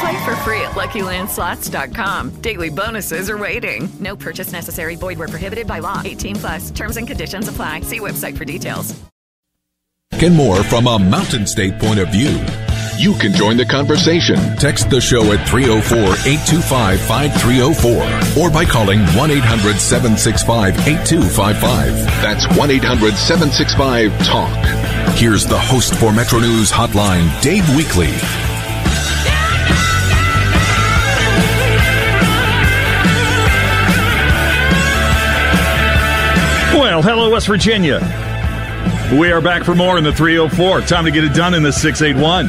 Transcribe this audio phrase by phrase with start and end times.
[0.00, 2.40] Play for free at LuckyLandSlots.com.
[2.40, 3.86] Daily bonuses are waiting.
[4.00, 4.96] No purchase necessary.
[4.96, 6.00] Void where prohibited by law.
[6.02, 6.70] 18 plus.
[6.70, 7.82] Terms and conditions apply.
[7.82, 8.98] See website for details.
[10.12, 12.44] And more from a Mountain State point of view.
[12.98, 14.36] You can join the conversation.
[14.56, 21.94] Text the show at 304 825 5304 or by calling 1 800 765 8255.
[22.22, 25.16] That's 1 800 765 TALK.
[25.16, 28.49] Here's the host for Metro News Hotline, Dave Weekley.
[36.72, 37.98] Well, hello, West Virginia.
[39.18, 40.82] We are back for more in the 304.
[40.82, 42.46] Time to get it done in the 681.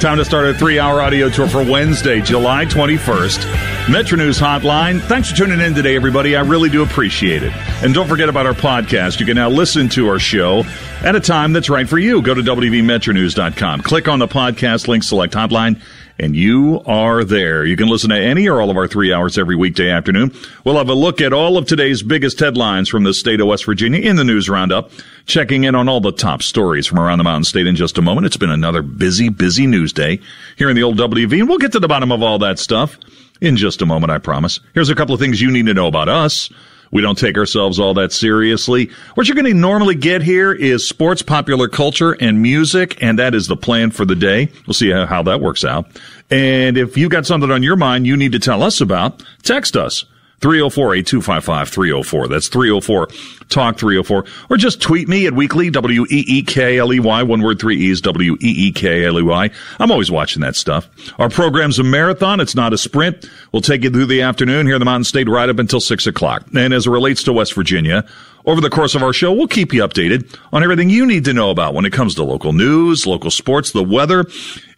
[0.00, 3.67] Time to start a three hour audio tour for Wednesday, July 21st.
[3.90, 5.00] Metro News Hotline.
[5.00, 6.36] Thanks for tuning in today, everybody.
[6.36, 7.54] I really do appreciate it.
[7.82, 9.18] And don't forget about our podcast.
[9.18, 10.64] You can now listen to our show
[11.02, 12.20] at a time that's right for you.
[12.20, 13.80] Go to WVMetroNews.com.
[13.80, 15.80] Click on the podcast link, select Hotline,
[16.18, 17.64] and you are there.
[17.64, 20.34] You can listen to any or all of our three hours every weekday afternoon.
[20.64, 23.64] We'll have a look at all of today's biggest headlines from the state of West
[23.64, 24.90] Virginia in the news roundup,
[25.24, 28.02] checking in on all the top stories from around the Mountain State in just a
[28.02, 28.26] moment.
[28.26, 30.20] It's been another busy, busy news day
[30.56, 32.98] here in the old WV, and we'll get to the bottom of all that stuff
[33.40, 34.60] in just a moment, I promise.
[34.74, 36.50] Here's a couple of things you need to know about us.
[36.90, 38.90] We don't take ourselves all that seriously.
[39.14, 43.34] What you're going to normally get here is sports, popular culture, and music, and that
[43.34, 44.50] is the plan for the day.
[44.66, 45.86] We'll see how, that works out.
[46.30, 49.76] And if you got something on your mind you need to tell us about, text
[49.76, 50.04] us.
[50.40, 52.28] 304-8255-304.
[52.28, 53.08] That's 304
[53.48, 57.22] talk 304 or just tweet me at weekley W E E K L E Y
[57.22, 59.50] one word three E's W E E K L E Y.
[59.78, 60.88] I'm always watching that stuff.
[61.18, 62.40] Our program's a marathon.
[62.40, 63.28] It's not a sprint.
[63.52, 66.06] We'll take you through the afternoon here in the Mountain State right up until six
[66.06, 66.46] o'clock.
[66.54, 68.06] And as it relates to West Virginia,
[68.48, 71.34] over the course of our show, we'll keep you updated on everything you need to
[71.34, 74.24] know about when it comes to local news, local sports, the weather,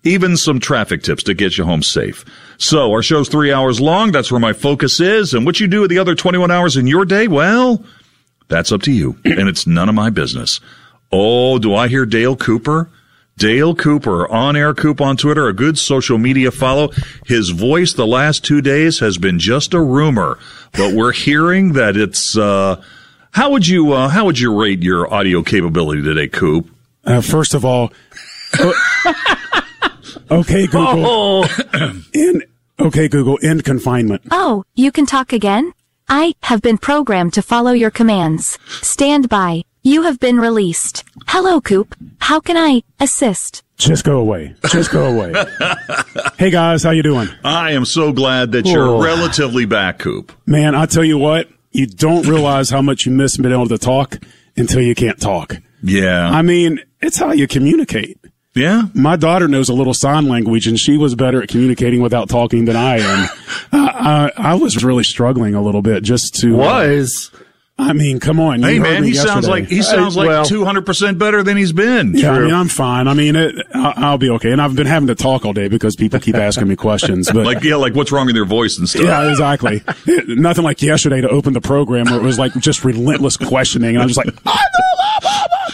[0.02, 2.24] even some traffic tips to get you home safe.
[2.58, 4.10] So our show's three hours long.
[4.10, 5.32] That's where my focus is.
[5.34, 7.84] And what you do with the other 21 hours in your day, well,
[8.48, 9.20] that's up to you.
[9.24, 10.60] And it's none of my business.
[11.12, 12.90] Oh, do I hear Dale Cooper?
[13.38, 16.90] Dale Cooper, on air Coop on Twitter, a good social media follow.
[17.24, 20.38] His voice the last two days has been just a rumor,
[20.72, 22.82] but we're hearing that it's, uh,
[23.32, 26.68] how would you, uh, how would you rate your audio capability today, Coop?
[27.04, 27.92] Uh, first of all,
[30.30, 31.04] okay, Google.
[31.06, 32.02] Oh.
[32.12, 32.42] In,
[32.78, 34.22] okay, Google, end confinement.
[34.30, 35.72] Oh, you can talk again?
[36.08, 38.58] I have been programmed to follow your commands.
[38.82, 39.62] Stand by.
[39.82, 41.04] You have been released.
[41.28, 41.94] Hello, Coop.
[42.20, 43.62] How can I assist?
[43.78, 44.54] Just go away.
[44.68, 45.32] Just go away.
[46.38, 47.28] hey guys, how you doing?
[47.42, 49.02] I am so glad that you're Oh.
[49.02, 50.32] relatively back, Coop.
[50.44, 53.78] Man, I tell you what, you don't realize how much you miss being able to
[53.78, 54.18] talk
[54.56, 55.56] until you can't talk.
[55.82, 56.28] Yeah.
[56.28, 58.18] I mean, it's how you communicate.
[58.54, 58.82] Yeah.
[58.94, 62.64] My daughter knows a little sign language and she was better at communicating without talking
[62.64, 63.28] than I am.
[63.72, 66.54] I, I, I was really struggling a little bit just to.
[66.54, 67.30] Uh, was.
[67.80, 68.60] I mean, come on.
[68.60, 71.56] you Hey man, he sounds like he sounds like well- two hundred percent better than
[71.56, 72.14] he's been.
[72.14, 73.08] Yeah, I mean, I'm fine.
[73.08, 74.52] I mean, it, I- I'll be okay.
[74.52, 77.30] And I've been having to talk all day because people keep asking me questions.
[77.32, 79.02] But Like yeah, like what's wrong with your voice and stuff.
[79.02, 79.82] yeah, exactly.
[80.06, 83.96] It- nothing like yesterday to open the program where it was like just relentless questioning,
[83.96, 84.34] and I'm just like,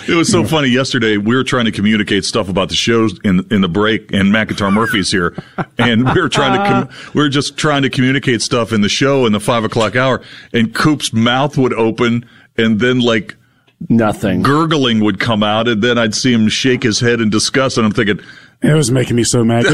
[0.09, 1.17] It was so funny yesterday.
[1.17, 4.73] We were trying to communicate stuff about the shows in in the break, and McIntyre
[4.73, 5.35] Murphy's here,
[5.79, 8.89] and we were trying to com- we were just trying to communicate stuff in the
[8.89, 10.23] show in the five o'clock hour,
[10.53, 12.25] and Coop's mouth would open,
[12.57, 13.37] and then like
[13.89, 14.43] Nothing.
[14.43, 17.85] gurgling would come out, and then I'd see him shake his head in disgust, and
[17.87, 18.21] I'm thinking,
[18.63, 19.67] it was making me so mad.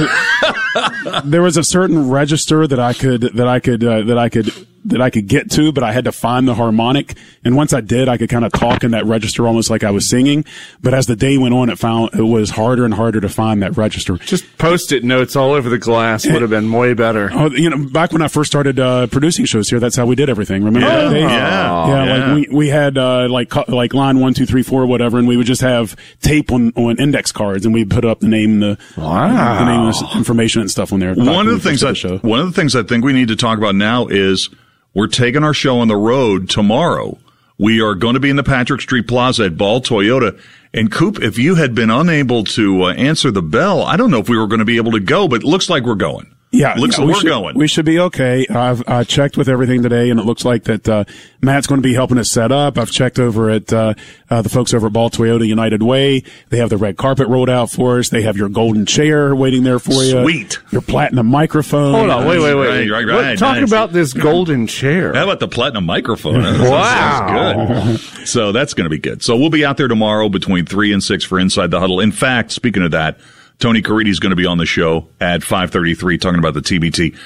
[1.25, 4.51] there was a certain register that I could that I could uh, that I could
[4.85, 7.17] that I could get to, but I had to find the harmonic.
[7.45, 9.91] And once I did, I could kind of talk in that register almost like I
[9.91, 10.45] was singing.
[10.81, 13.63] But as the day went on, it found it was harder and harder to find
[13.63, 14.17] that register.
[14.19, 17.31] Just post-it notes all over the glass would have been way better.
[17.33, 20.17] Oh, you know, back when I first started uh, producing shows here, that's how we
[20.17, 20.65] did everything.
[20.65, 21.21] Remember Yeah, that day?
[21.21, 22.05] yeah, yeah.
[22.05, 22.27] yeah.
[22.27, 25.37] Like we, we had uh, like like line one, two, three, four, whatever, and we
[25.37, 28.79] would just have tape on, on index cards, and we put up the name, the
[28.97, 29.59] Wow.
[29.59, 31.15] the name, and the information and stuff on there.
[31.15, 32.19] One of the things I the show.
[32.19, 34.49] one of the things I think we need to talk about now is
[34.95, 37.19] we're taking our show on the road tomorrow.
[37.59, 40.39] We are going to be in the Patrick Street Plaza at Ball Toyota.
[40.75, 44.19] And Coop, if you had been unable to uh, answer the bell, I don't know
[44.19, 46.35] if we were going to be able to go, but it looks like we're going.
[46.53, 47.57] Yeah, looks yeah, like we we're should, going.
[47.57, 48.47] We should be okay.
[48.47, 51.05] I've I checked with everything today, and it looks like that uh,
[51.41, 52.77] Matt's going to be helping us set up.
[52.77, 53.95] I've checked over at uh,
[54.29, 56.23] uh, the folks over at Ball Toyota United Way.
[56.51, 58.11] They have the red carpet rolled out for us.
[58.11, 60.23] They have your golden chair waiting there for you.
[60.23, 60.59] Sweet.
[60.71, 61.95] Your platinum microphone.
[61.95, 62.91] Hold on, wait, wait, wait.
[62.91, 63.71] Right, right, right, talk nice.
[63.71, 65.15] about this golden chair.
[65.15, 66.43] How about the platinum microphone?
[66.43, 67.87] Wow.
[67.87, 68.29] good.
[68.29, 69.23] So that's going to be good.
[69.23, 71.99] So we'll be out there tomorrow between three and six for Inside the Huddle.
[72.01, 73.19] In fact, speaking of that,
[73.59, 77.17] Tony Caridi is going to be on the show at 533 talking about the TBT.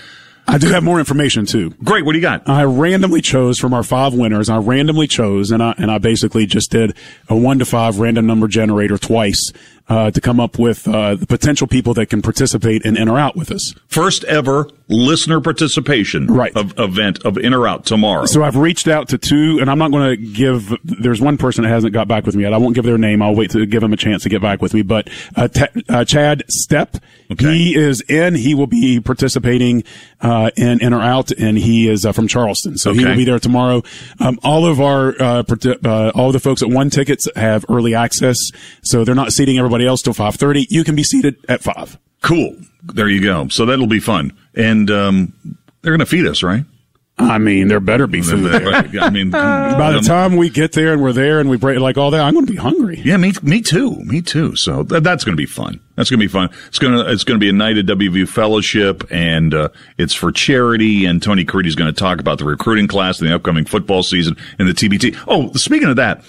[0.48, 1.70] I do have more information too.
[1.82, 2.04] Great.
[2.04, 2.48] What do you got?
[2.48, 4.48] I randomly chose from our five winners.
[4.48, 6.96] I randomly chose, and I and I basically just did
[7.28, 9.52] a one to five random number generator twice
[9.88, 13.18] uh, to come up with uh, the potential people that can participate in in or
[13.18, 13.74] out with us.
[13.88, 16.56] First ever listener participation Right.
[16.56, 18.26] of event of in or out tomorrow.
[18.26, 20.72] So I've reached out to two, and I'm not going to give.
[20.84, 22.52] There's one person that hasn't got back with me yet.
[22.52, 23.22] I won't give their name.
[23.22, 24.82] I'll wait to give them a chance to get back with me.
[24.82, 26.96] But uh, Ta uh, Chad Step,
[27.38, 28.34] he is in.
[28.34, 29.82] He will be participating
[30.20, 33.24] uh, in in or out, and he is uh, from Charleston, so he will be
[33.24, 33.82] there tomorrow.
[34.20, 35.42] Um, all of our uh,
[35.84, 38.36] uh, all the folks at One Tickets have early access,
[38.82, 40.66] so they're not seating everybody else till 5:30.
[40.70, 41.98] You can be seated at five.
[42.22, 42.56] cool.
[42.84, 43.48] There you go.
[43.48, 44.32] So that'll be fun.
[44.54, 45.32] And um,
[45.82, 46.64] they're going to feed us, right?
[47.18, 48.44] I mean, there better be food.
[48.44, 49.00] there.
[49.00, 49.30] I mean,
[49.76, 52.20] By the time we get there and we're there and we break like all that,
[52.20, 53.00] I'm going to be hungry.
[53.02, 53.96] Yeah, me, me too.
[54.04, 54.54] Me too.
[54.54, 55.80] So th- that's going to be fun.
[55.96, 56.50] That's going to be fun.
[56.68, 60.12] It's going to, it's going to be a night at WVU Fellowship and, uh, it's
[60.14, 61.06] for charity.
[61.06, 64.36] And Tony Caridi's going to talk about the recruiting class and the upcoming football season
[64.58, 65.16] and the TBT.
[65.26, 66.22] Oh, speaking of that,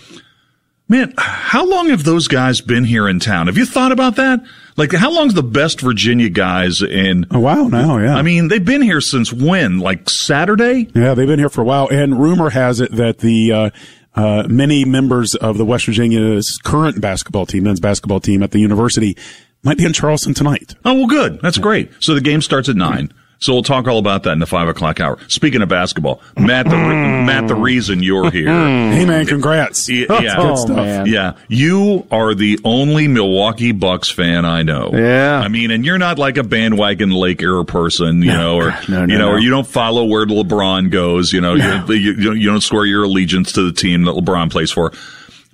[0.88, 3.48] man, how long have those guys been here in town?
[3.48, 4.44] Have you thought about that?
[4.76, 7.26] Like, how long's the best Virginia guys in?
[7.32, 7.68] Oh, wow.
[7.68, 8.16] Now, yeah.
[8.16, 9.80] I mean, they've been here since when?
[9.80, 10.88] Like Saturday?
[10.94, 13.70] Yeah, they've been here for a while, and rumor has it that the uh,
[14.16, 18.60] uh, many members of the West Virginia's current basketball team, men's basketball team at the
[18.60, 19.18] university,
[19.64, 20.76] might be in Charleston tonight.
[20.86, 21.42] Oh, well, good.
[21.42, 21.92] That's great.
[22.00, 23.12] So the game starts at nine.
[23.40, 25.20] So we'll talk all about that in the five o'clock hour.
[25.28, 27.26] Speaking of basketball, Matt, the re- mm.
[27.26, 28.48] Matt, the reason you're here.
[28.48, 28.94] Mm-hmm.
[28.98, 29.88] Hey, man, congrats.
[29.88, 30.56] Yeah, Good yeah.
[30.56, 30.78] stuff.
[30.78, 34.90] Oh, yeah, you are the only Milwaukee Bucks fan I know.
[34.92, 35.40] Yeah.
[35.40, 39.14] I mean, and you're not like a bandwagon Laker person, you know, or no, no,
[39.14, 39.32] you know, no.
[39.34, 41.32] or you don't follow where LeBron goes.
[41.32, 44.16] You know, you, you, you don't- you don't swear your allegiance to the team that
[44.16, 44.92] LeBron plays for.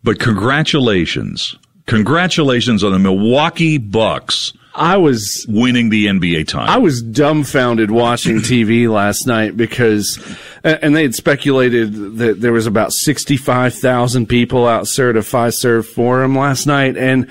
[0.05, 6.73] But congratulations, congratulations on the Milwaukee Bucks I was winning the NBA title.
[6.73, 10.19] I was dumbfounded watching TV last night because,
[10.63, 16.65] and they had speculated that there was about 65,000 people outside of Fiserv Forum last
[16.65, 16.97] night.
[16.97, 17.29] And,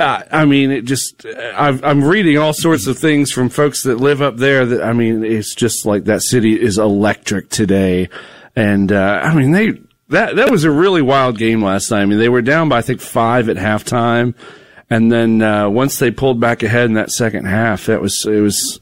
[0.00, 3.96] uh, I mean, it just, I've, I'm reading all sorts of things from folks that
[3.96, 8.08] live up there that, I mean, it's just like that city is electric today.
[8.56, 9.78] And, uh, I mean, they,
[10.08, 12.02] that, that was a really wild game last night.
[12.02, 14.34] I mean, they were down by, I think, five at halftime.
[14.90, 18.40] And then uh, once they pulled back ahead in that second half, that was it
[18.40, 18.80] was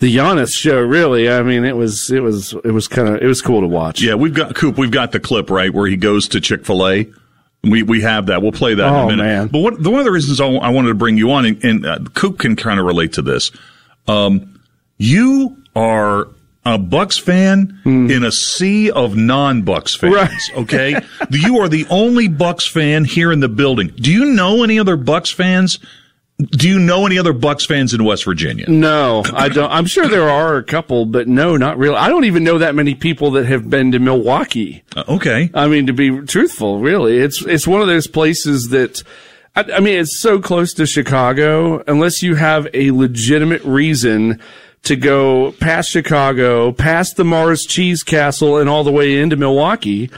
[0.00, 0.78] the Giannis show.
[0.80, 3.66] Really, I mean, it was it was it was kind of it was cool to
[3.66, 4.02] watch.
[4.02, 4.76] Yeah, we've got Coop.
[4.76, 7.10] We've got the clip right where he goes to Chick Fil A.
[7.62, 8.42] We we have that.
[8.42, 9.22] We'll play that in Oh, a minute.
[9.22, 9.46] man.
[9.48, 11.64] But what the one of the reasons I, I wanted to bring you on, and,
[11.64, 13.50] and uh, Coop can kind of relate to this.
[14.06, 14.60] Um,
[14.98, 16.28] you are
[16.66, 20.14] a Bucks fan in a sea of non-Bucks fans.
[20.14, 20.30] Right.
[20.56, 23.88] Okay, you are the only Bucks fan here in the building.
[23.88, 25.78] Do you know any other Bucks fans?
[26.38, 28.68] Do you know any other Bucks fans in West Virginia?
[28.68, 29.70] No, I don't.
[29.70, 31.96] I'm sure there are a couple, but no, not really.
[31.96, 34.82] I don't even know that many people that have been to Milwaukee.
[34.94, 35.50] Uh, okay.
[35.54, 39.02] I mean, to be truthful, really, it's it's one of those places that.
[39.54, 41.82] I, I mean, it's so close to Chicago.
[41.86, 44.40] Unless you have a legitimate reason
[44.84, 50.10] to go past Chicago, past the Mars Cheese Castle, and all the way into Milwaukee,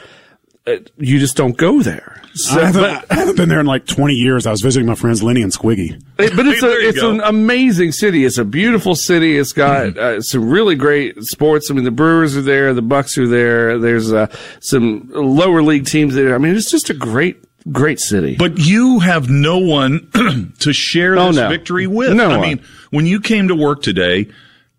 [0.67, 2.15] uh, you just don't go there.
[2.35, 4.45] So, I, haven't, but, I haven't been there in like 20 years.
[4.45, 5.99] I was visiting my friends Lenny and Squiggy.
[6.19, 7.09] It- but it's There a, it's go.
[7.09, 8.23] an amazing city.
[8.23, 9.37] It's a beautiful city.
[9.37, 10.19] It's got Mm-hmm.
[10.19, 11.71] uh, some really great sports.
[11.71, 13.79] I mean, the Brewers are there, the Bucks are there.
[13.79, 14.27] There's uh,
[14.59, 16.35] some lower league teams there.
[16.35, 18.35] I mean, it's just a great, great city.
[18.37, 20.09] But you have no one
[20.59, 21.49] to share Oh, this no.
[21.49, 22.13] victory with.
[22.13, 22.41] No I one.
[22.41, 22.61] mean,
[22.91, 24.27] when you came to work today,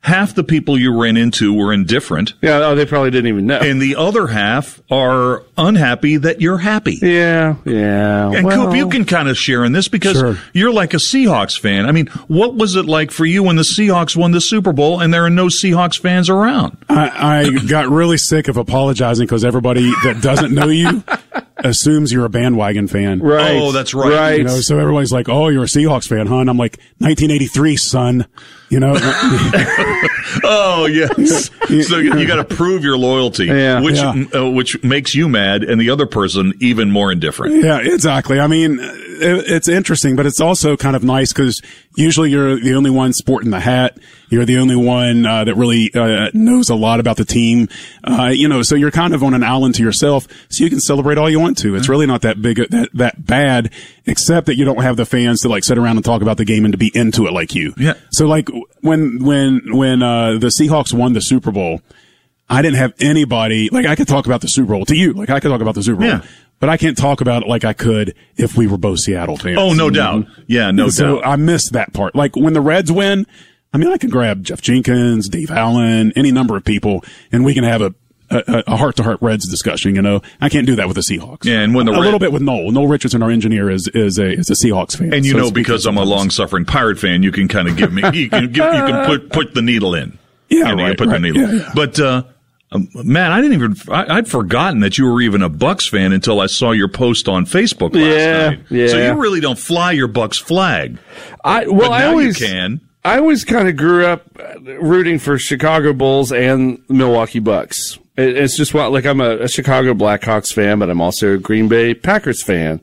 [0.03, 2.33] half the people you ran into were indifferent.
[2.41, 3.59] Yeah, oh, they probably didn't even know.
[3.59, 6.99] And the other half are unhappy that you're happy.
[7.03, 8.31] Yeah, yeah.
[8.33, 10.39] And well, Coop, you can kind of share in this because Sure.
[10.55, 11.87] you're like a Seahawks fan.
[11.87, 15.01] I mean, what was it like for you when the Seahawks won the Super Bowl
[15.01, 16.79] and there are no Seahawks fans around?
[16.89, 21.05] I, I got really sick of apologizing because everybody that doesn't know you
[21.65, 23.21] assumes you're a bandwagon fan.
[23.21, 23.57] Right.
[23.61, 24.13] Oh, that's right.
[24.13, 24.39] Right.
[24.39, 27.77] You know, so everybody's like, "Oh, you're a Seahawks fan, huh?" And I'm like, "1983,
[27.77, 28.27] son."
[28.69, 28.93] You know,
[30.45, 31.51] Oh yes.
[31.89, 33.81] so you, you got to prove your loyalty, Yeah.
[33.81, 34.25] which Yeah.
[34.35, 37.65] Uh, which makes you mad, and the other person even more indifferent.
[37.65, 38.39] yeah, exactly.
[38.39, 38.79] I mean,
[39.21, 41.61] it, it's interesting, but it's also kind of nice because
[41.97, 43.99] usually you're the only one sporting the hat.
[44.29, 47.69] You're the only one uh, that really uh, knows a lot about the team.
[48.05, 50.81] Uh, you know, so you're kind of on an island to yourself, so you can
[50.81, 51.75] celebrate all you want to.
[51.75, 53.73] It's really not that big, that that bad,
[54.07, 56.45] except that you don't have the fans to like sit around and talk about the
[56.45, 57.75] game and to be into it like you.
[57.77, 57.95] Yeah.
[58.13, 58.49] So like
[58.83, 61.81] when when when uh, the Seahawks won the Super Bowl.
[62.53, 65.31] I didn't have anybody like I could talk about the Super Bowl to you, like
[65.31, 66.23] I could talk about the Super Bowl, Yeah.
[66.61, 69.59] But I can't talk about it like I could if we were both Seattle fans.
[69.59, 70.27] Oh, no doubt.
[70.47, 71.27] Yeah, no so doubt.
[71.27, 72.15] I missed that part.
[72.15, 73.27] Like when the Reds win,
[73.73, 77.55] I mean, I can grab Jeff Jenkins, Dave Allen, any number of people, and we
[77.55, 77.95] can have a
[78.33, 79.97] a heart to heart Reds discussion.
[79.97, 81.45] You know, I can't do that with the Seahawks.
[81.47, 83.89] Yeah, and when the a Red- little bit with Noel, Noel Richardson, our engineer, is
[83.93, 86.65] is a is a Seahawks fan, And you So know, because I'm a long suffering
[86.65, 89.55] pirate fan, you can kind of give me, you can give, you can put put
[89.55, 90.17] the needle in.
[90.49, 91.15] Yeah, You know, you right, Put right.
[91.15, 91.43] the needle.
[91.43, 91.71] Yeah, yeah.
[91.75, 92.23] But uh,
[92.73, 93.77] um, man, I didn't even.
[93.93, 97.29] I, I'd forgotten that you were even a Bucks fan until I saw your post
[97.29, 98.61] on Facebook last Yeah, night.
[98.71, 98.87] yeah.
[98.89, 100.99] So you really don't fly your Bucks flag.
[101.45, 102.81] I well, I always you can.
[103.05, 107.99] I always kind of grew up uh, rooting for Chicago Bulls and Milwaukee Bucks.
[108.17, 111.39] It, it's just what like I'm a, a Chicago Blackhawks fan, but I'm also a
[111.39, 112.81] Green Bay Packers fan.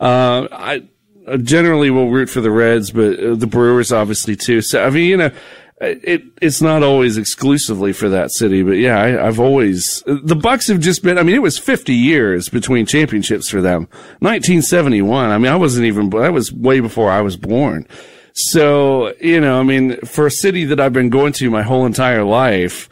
[0.00, 0.82] Uh, I
[1.30, 4.62] I generally will root for the Reds, but uh, the Brewers obviously too.
[4.62, 5.30] So I mean, you know.
[5.80, 10.66] It it's not always exclusively for that city, but yeah, I, I've always the Bucks
[10.66, 11.18] have just been.
[11.18, 13.82] I mean, it was 50 years between championships for them.
[14.18, 15.30] 1971.
[15.30, 16.10] I mean, I wasn't even.
[16.10, 17.86] That was way before I was born.
[18.34, 21.86] So, you know, I mean, for a city that I've been going to my whole
[21.86, 22.88] entire life,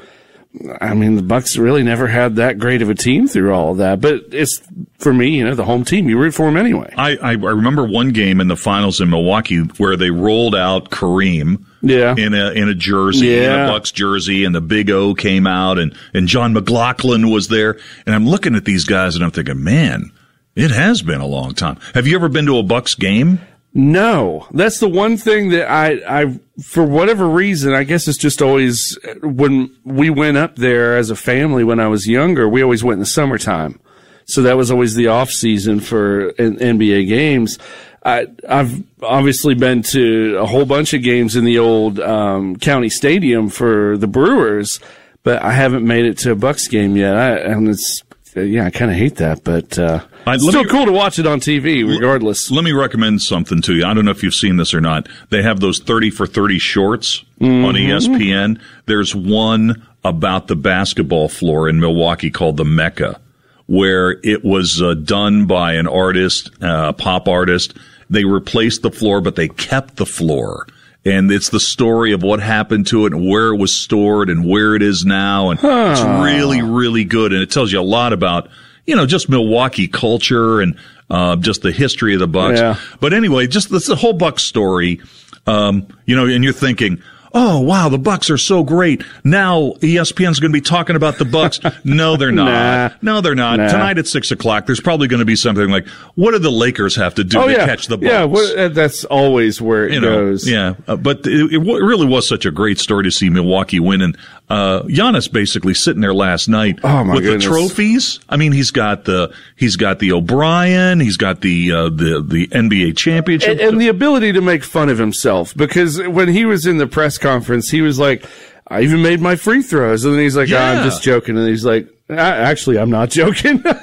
[0.81, 3.79] I mean, the Bucks really never had that great of a team through all of
[3.79, 4.01] that.
[4.01, 4.61] But it's
[4.99, 6.09] for me, you know, the home team.
[6.09, 6.93] You root for them anyway.
[6.97, 11.65] I, I remember one game in the finals in Milwaukee where they rolled out Kareem.
[11.89, 12.15] Yeah.
[12.17, 15.79] In a in a jersey, in a Bucks jersey, and the Big O came out,
[15.79, 19.63] and and Jon McGlocklin was there, and I'm looking at these guys, and I'm thinking,
[19.63, 20.11] man,
[20.55, 21.79] it has been a long time.
[21.95, 23.41] Have you ever been to a Bucks game?
[23.79, 28.41] No, that's the one thing that I, I, for whatever reason, I guess it's just
[28.41, 32.83] always when we went up there as a family when I was younger, we always
[32.83, 33.79] went in the summertime.
[34.25, 37.59] So that was always the off season for NBA games.
[38.07, 42.89] I, I've obviously been to a whole bunch of games in the old um, county
[42.89, 44.79] stadium for the Brewers,
[45.25, 47.17] but I haven't made it to a Bucks game yet.
[47.17, 48.03] I, and it's
[48.37, 51.27] yeah, I kind of hate that, but uh, it's still me- cool to watch it
[51.27, 52.51] on TV, regardless.
[52.51, 53.85] Let me recommend something to you.
[53.87, 55.09] I don't know if you've seen this or not.
[55.31, 58.13] They have those 30 for 30 shorts on Mm-hmm.
[58.15, 58.61] ESPN.
[58.85, 63.19] There's one about the basketball floor in Milwaukee called the Mecca,
[63.67, 67.75] where it was uh, done by an artist, uh, pop artist.
[68.09, 70.67] They replaced the floor, but they kept the floor.
[71.05, 74.45] And it's the story of what happened to it and where it was stored and
[74.45, 75.51] where it is now.
[75.51, 77.33] And it's really, really good.
[77.33, 78.49] And it tells you a lot about,
[78.87, 80.77] you know, just Milwaukee culture and
[81.09, 82.59] uh, just the history of the Bucks.
[82.59, 82.79] Yeah.
[82.99, 85.01] But anyway, just this the whole Bucks story.
[85.47, 87.01] Um, you know, and you're thinking,
[87.37, 89.05] oh wow, the Bucks are so great.
[89.23, 91.61] Now ESPN's going to be talking about the Bucks.
[91.85, 92.47] no, they're not.
[92.47, 92.97] Nah.
[93.03, 93.59] No, they're not.
[93.59, 93.69] Nah.
[93.69, 96.97] Tonight at six o'clock, there's probably going to be something like, what do the Lakers
[96.97, 98.11] have to do oh to yeah, catch the Bucks?
[98.11, 98.25] yeah.
[98.25, 100.49] What, uh, that's always where it you know, goes.
[100.49, 104.01] yeah, uh, but it, it really was such a great story to see Milwaukee win,
[104.01, 104.17] and
[104.49, 107.45] uh, Giannis basically sitting there last night Oh, my with goodness.
[107.45, 108.21] the trophies.
[108.29, 112.47] I mean, he's got the he's got the O'Brien, he's got the uh, the the
[112.49, 113.51] NBA championship.
[113.51, 116.87] and, and the ability to make fun of himself because when he was in the
[116.87, 118.25] press conference, he was like,
[118.69, 120.79] "I even made my free throws," and then he's like, "Ah, Yeah.
[120.79, 123.63] "I'm just joking," and he's like, "Ah, "Actually, I'm not joking."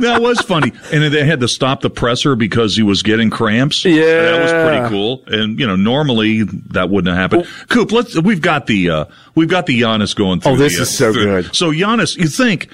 [0.00, 3.84] that was funny, and they had to stop the presser because he was getting cramps.
[3.84, 3.96] Yeah.
[4.02, 5.24] that was pretty cool.
[5.26, 7.46] And you know, normally that wouldn't have happened.
[7.68, 10.52] Coop, let's we've got the uh, we've got the Giannis going through.
[10.52, 11.54] Oh, this the, uh, is so through- good.
[11.54, 12.68] So Giannis, you think?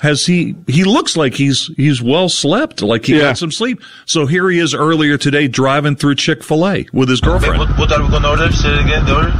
[0.00, 0.56] Has he?
[0.66, 3.20] He looks like he's he's well slept, like he Yeah.
[3.20, 3.82] got some sleep.
[4.06, 7.58] So here he is earlier today, driving through Chick Fil A with his girlfriend.
[7.58, 8.50] What, what are we going to order?
[8.50, 9.32] Say it again, the order.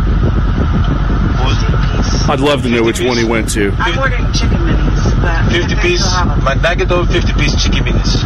[2.28, 3.72] I'd love to know which one he went to.
[3.78, 4.58] I'm ordering chicken minis.
[4.58, 4.59] But
[5.20, 6.06] 50 piece
[6.40, 8.24] McNugget or 50 piece chicken minis?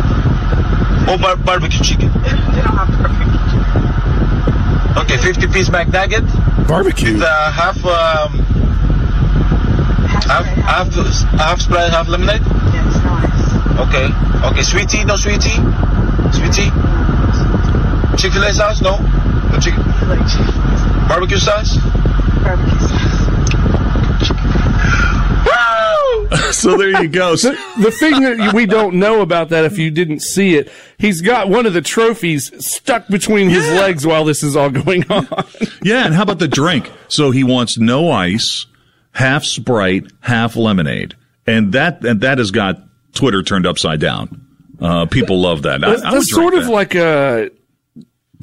[1.09, 2.09] Or bar- barbecue chicken?
[2.23, 2.31] They
[2.63, 3.41] don't have barbecue.
[5.03, 6.25] Okay, 50 piece McNugget.
[6.69, 7.15] Barbecue.
[7.15, 8.39] With uh, half um,
[10.25, 10.95] Half, half,
[11.39, 12.41] half Sprite, half lemonade?
[12.41, 13.89] Yes, nice.
[13.89, 14.09] Okay.
[14.49, 15.05] Okay, sweet tea?
[15.05, 15.57] No sweet tea?
[16.33, 16.71] Sweet tea?
[18.17, 18.81] Chick-fil-A sauce?
[18.81, 18.97] No?
[19.53, 19.83] No chicken?
[21.09, 21.77] Barbecue sauce?
[22.43, 22.79] Barbecue
[26.53, 27.37] so there you go.
[27.37, 31.21] the, the thing that we don't know about that, if you didn't see it, he's
[31.21, 33.81] got one of the trophies stuck between his Yeah.
[33.81, 35.27] legs while this is all going on.
[35.83, 36.91] Yeah, and how about the drink?
[37.09, 38.67] So he wants no ice,
[39.13, 41.15] half Sprite, half lemonade,
[41.47, 42.81] and that and that has got
[43.15, 44.41] Twitter turned upside down.
[44.81, 45.85] Uh, people love that.
[45.85, 46.71] I, That's, I that's sort of that.
[46.73, 47.51] like a,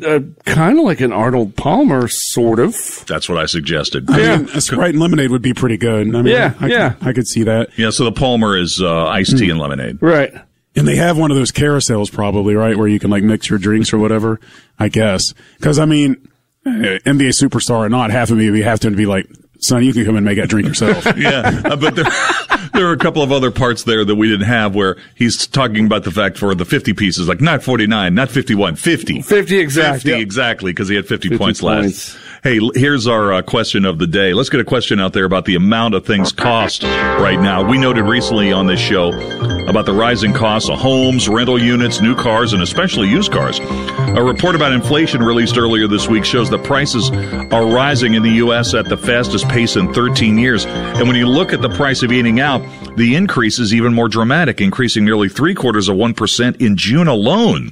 [0.03, 3.05] a kind of like an Arnold Palmer, sort of.
[3.08, 4.10] That's what I suggested.
[4.10, 6.15] I mean, a Sprite and lemonade would be pretty good.
[6.15, 6.89] I mean, Yeah, I, yeah.
[6.93, 7.77] Could, I could see that.
[7.77, 10.01] Yeah, so the Palmer is uh, iced tea and lemonade.
[10.01, 10.34] Right.
[10.75, 13.60] And they have one of those carousels probably, right, where you can like mix your
[13.60, 14.39] drinks or whatever.
[14.79, 16.29] I guess because I mean,
[16.65, 19.27] eh, NBA superstar or not, half of me would have to be like,
[19.60, 21.05] son, you can come and make that drink yourself.
[21.17, 22.05] yeah, uh, but there,
[22.73, 25.85] there are a couple of other parts there that we didn't have where he's talking
[25.85, 29.21] about the fact for the 50 pieces, like not 49, not 51, 50.
[29.21, 30.15] 50 exact, 50 yeah.
[30.17, 32.15] exactly, because he had 50, 50 points, points.
[32.15, 32.30] last.
[32.43, 34.33] Hey, here's our uh, question of the day.
[34.33, 37.69] Let's get a question out there about the amount of things cost right now.
[37.69, 39.12] We noted recently on this show
[39.67, 43.60] about the rising costs of homes, rental units, new cars, and especially used cars.
[43.60, 48.31] A report about inflation released earlier this week shows that prices are rising in the
[48.31, 48.74] U.S.
[48.74, 50.65] at the fastest pace in 13 years.
[50.65, 52.63] And when you look at the price of eating out,
[52.98, 57.71] the increase is even more dramatic, increasing nearly three quarters of 1% in June alone.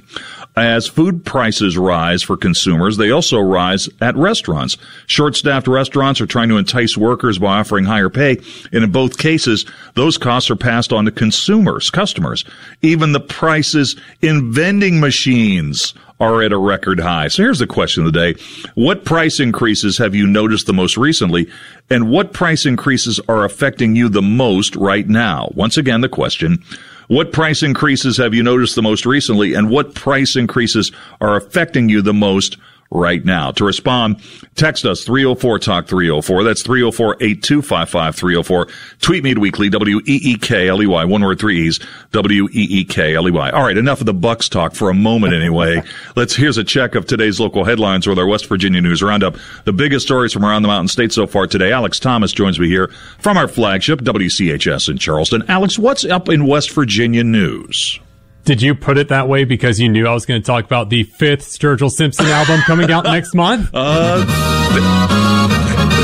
[0.56, 4.59] As food prices rise for consumers, they also rise at restaurants.
[5.06, 8.38] Short-staffed restaurants are trying to entice workers by offering higher pay,
[8.72, 9.64] and in both cases,
[9.94, 12.44] those costs are passed on to consumers, customers.
[12.82, 17.28] Even the prices in vending machines are at a record high.
[17.28, 18.42] So here's the question of the day.
[18.74, 21.50] What price increases have you noticed the most recently?
[21.88, 25.50] And what price increases are affecting you the most right now?
[25.54, 26.62] Once again, the question.
[27.08, 31.88] What price increases have you noticed the most recently, and what price increases are affecting
[31.88, 32.56] you the most
[32.90, 33.50] right now?
[33.52, 34.20] To respond,
[34.56, 36.44] text us 304 Talk 304.
[36.44, 38.68] That's 304 8255 304.
[39.00, 41.80] Tweet me at weekley, W E E K L E Y, one word, three E's,
[42.12, 43.50] W E E K L E Y.
[43.50, 45.82] All right, enough of the Bucks talk for a moment anyway.
[46.16, 49.36] Let's, here's a check of today's local headlines with our West Virginia News Roundup.
[49.64, 51.72] The biggest stories from around the Mountain State so far today.
[51.72, 55.44] Alex Thomas joins me here from our flagship, WCHS in Charleston.
[55.48, 58.00] Alex, what's up in West Virginia news?
[58.44, 60.90] Did you put it that way because you knew I was going to talk about
[60.90, 63.70] the fifth Sturgill Simpson album coming out next month?
[63.72, 64.24] Uh,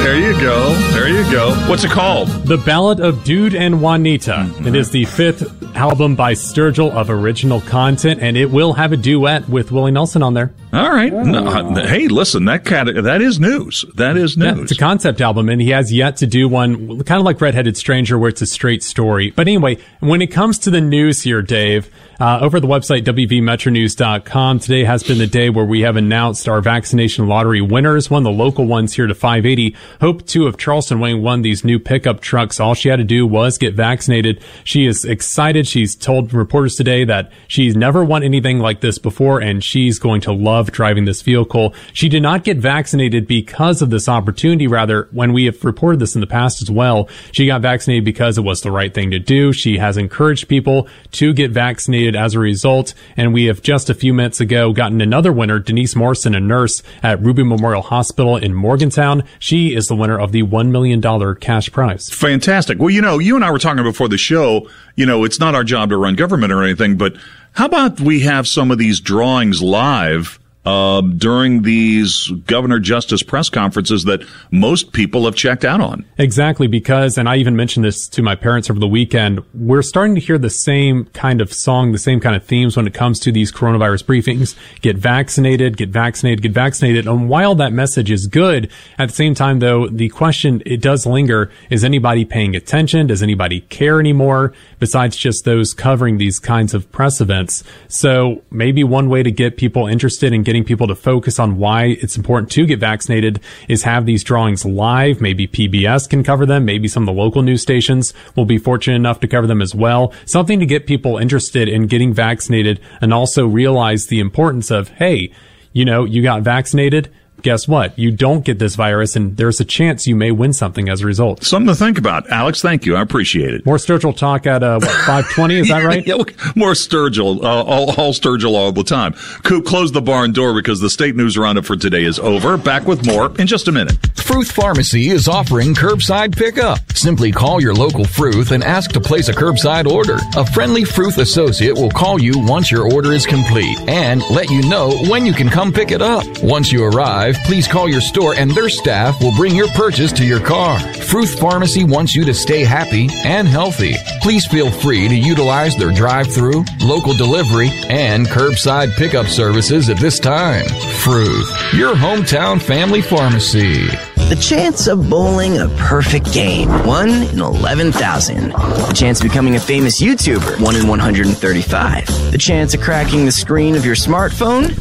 [0.02, 0.72] there you go.
[0.92, 1.54] There you go.
[1.68, 2.28] What's it called?
[2.28, 4.32] The Ballad of Dood and Juanita.
[4.32, 4.68] Mm-hmm.
[4.68, 8.96] It is the fifth album by Sturgill of original content, and it will have a
[8.96, 10.52] duet with Willie Nelson on there.
[10.72, 11.12] All right.
[11.12, 13.84] No, uh, hey, listen, that kind of, that is news.
[13.94, 14.62] That is Yeah, news.
[14.64, 17.76] it's a concept album, and he has yet to do one kind of like Redheaded
[17.76, 19.30] Stranger, where it's a straight story.
[19.30, 23.04] But anyway, when it comes to the news here, Dave, uh, over at the website
[23.04, 28.10] wvmetronews.com, today has been the day where we have announced our vaccination lottery winners.
[28.10, 29.74] One of the local ones here to 580.
[30.00, 32.58] Hope two of Charleston Wayne won these new pickup trucks.
[32.60, 34.42] All she had to do was get vaccinated.
[34.64, 35.65] She is excited.
[35.66, 40.20] She's told reporters today that she's never won anything like this before, and she's going
[40.22, 41.74] to love driving this vehicle.
[41.92, 44.66] She did not get vaccinated because of this opportunity.
[44.66, 48.38] Rather, when we have reported this in the past as well, she got vaccinated because
[48.38, 49.52] it was the right thing to do.
[49.52, 52.94] She has encouraged people to get vaccinated as a result.
[53.16, 56.82] And we have just a few minutes ago gotten another winner, Denise Morrison, a nurse
[57.02, 59.24] at Ruby Memorial Hospital in Morgantown.
[59.38, 61.00] She is the winner of the $1 million
[61.36, 62.08] cash prize.
[62.10, 62.78] Fantastic.
[62.78, 65.54] Well, you know, you and I were talking before the show, you know, it's not
[65.54, 67.16] our job to run government or anything, but
[67.52, 73.48] how about we have some of these drawings live uh, during these governor justice press
[73.48, 76.04] conferences that most people have checked out on?
[76.18, 80.16] Exactly, because, and I even mentioned this to my parents over the weekend, we're starting
[80.16, 83.20] to hear the same kind of song, the same kind of themes when it comes
[83.20, 84.56] to these coronavirus briefings.
[84.80, 87.06] Get vaccinated, get vaccinated, get vaccinated.
[87.06, 91.06] And while that message is good, at the same time, though, the question, it does
[91.06, 93.06] linger, is anybody paying attention?
[93.06, 97.62] Does anybody care anymore besides just those covering these kinds of press events?
[97.86, 101.96] So maybe one way to get people interested in getting people to focus on why
[102.00, 105.20] it's important to get vaccinated is have these drawings live.
[105.20, 106.64] Maybe PBS can cover them.
[106.64, 109.74] Maybe some of the local news stations will be fortunate enough to cover them as
[109.74, 110.12] well.
[110.24, 115.32] Something to get people interested in getting vaccinated and also realize the importance of, hey,
[115.72, 117.12] you know, you got vaccinated.
[117.42, 117.96] Guess what?
[117.98, 121.06] You don't get this virus, and there's a chance you may win something as a
[121.06, 121.44] result.
[121.44, 122.28] Something to think about.
[122.30, 122.96] Alex, thank you.
[122.96, 123.64] I appreciate it.
[123.66, 126.04] More Sturgill talk at uh, what, 520, is that right?
[126.06, 126.16] yeah,
[126.56, 129.12] more Sturgill, uh, all, all Sturgill all the time.
[129.44, 132.56] Coop, close the barn door because the state news roundup for today is over.
[132.56, 133.96] Back with more in just a minute.
[134.16, 136.78] Fruth Pharmacy is offering curbside pickup.
[136.92, 140.18] Simply call your local Fruth and ask to place a curbside order.
[140.36, 144.62] A friendly Fruth associate will call you once your order is complete and let you
[144.68, 146.24] know when you can come pick it up.
[146.42, 150.24] Once you arrive, please call your store and their staff will bring your purchase to
[150.24, 150.78] your car.
[150.78, 153.94] Fruth Pharmacy wants you to stay happy and healthy.
[154.22, 160.18] Please feel free to utilize their drive-through, local delivery, and curbside pickup services at this
[160.18, 160.66] time.
[161.00, 163.86] Fruth, your hometown family pharmacy.
[164.28, 168.50] The chance of bowling a perfect game, 1 in 11,000.
[168.50, 172.32] The chance of becoming a famous YouTuber, 1 in 135.
[172.32, 174.74] The chance of cracking the screen of your smartphone,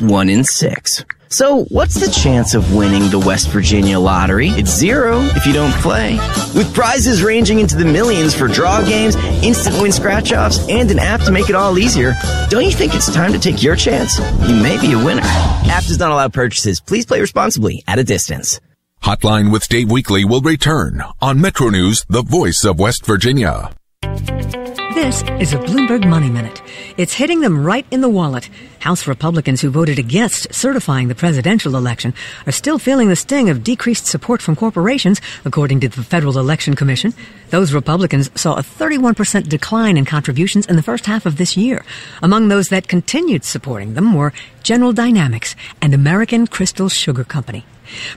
[0.00, 1.04] 1 in 6.
[1.30, 4.48] So, what's the chance of winning the West Virginia lottery?
[4.50, 6.14] It's zero if you don't play.
[6.54, 10.98] With prizes ranging into the millions for draw games, instant win scratch offs, and an
[10.98, 12.14] app to make it all easier,
[12.48, 14.18] don't you think it's time to take your chance?
[14.48, 15.22] You may be a winner.
[15.22, 16.80] App does not allow purchases.
[16.80, 18.58] Please play responsibly at a distance.
[19.02, 23.70] Hotline with Dave Weekley will return on Metro News, the voice of West Virginia.
[24.98, 26.60] This is a Bloomberg Money Minute.
[26.96, 28.50] It's hitting them right in the wallet.
[28.80, 32.12] House Republicans who voted against certifying the presidential election
[32.46, 36.74] are still feeling the sting of decreased support from corporations, according to the Federal Election
[36.74, 37.14] Commission.
[37.50, 41.84] Those Republicans saw a 31% decline in contributions in the first half of this year.
[42.20, 44.32] Among those that continued supporting them were
[44.64, 47.64] General Dynamics and American Crystal Sugar Company.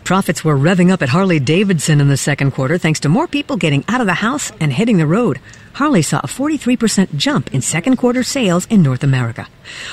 [0.03, 3.57] Profits were revving up at Harley Davidson in the second quarter thanks to more people
[3.57, 5.39] getting out of the house and hitting the road.
[5.73, 9.47] Harley saw a 43% jump in second quarter sales in North America.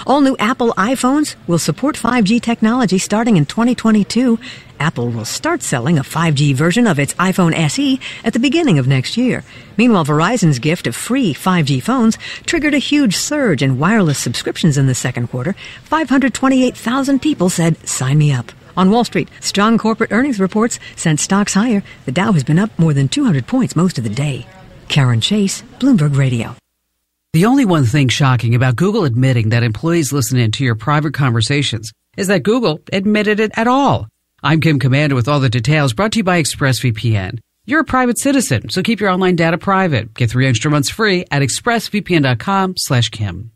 [0.06, 4.38] All new Apple iPhones will support 5G technology starting in 2022.
[4.80, 8.86] Apple will start selling a 5G version of its iPhone SE at the beginning of
[8.86, 9.44] next year.
[9.76, 14.86] Meanwhile, Verizon's gift of free 5G phones triggered a huge surge in wireless subscriptions in
[14.86, 15.54] the second quarter.
[15.84, 18.52] 528,000 people said, sign me up.
[18.78, 21.82] On Wall Street, strong corporate earnings reports sent stocks higher.
[22.06, 24.46] The Dow has been up more than 200 points most of the day.
[24.88, 26.54] Karen Chase, Bloomberg Radio.
[27.32, 31.12] The only one thing shocking about Google admitting that employees listen in to your private
[31.12, 34.06] conversations is that Google admitted it at all.
[34.44, 37.40] I'm Kim Komando with all the details brought to you by ExpressVPN.
[37.66, 40.14] You're a private citizen, so keep your online data private.
[40.14, 43.50] Get three extra months free at expressvpn.com slash Kim.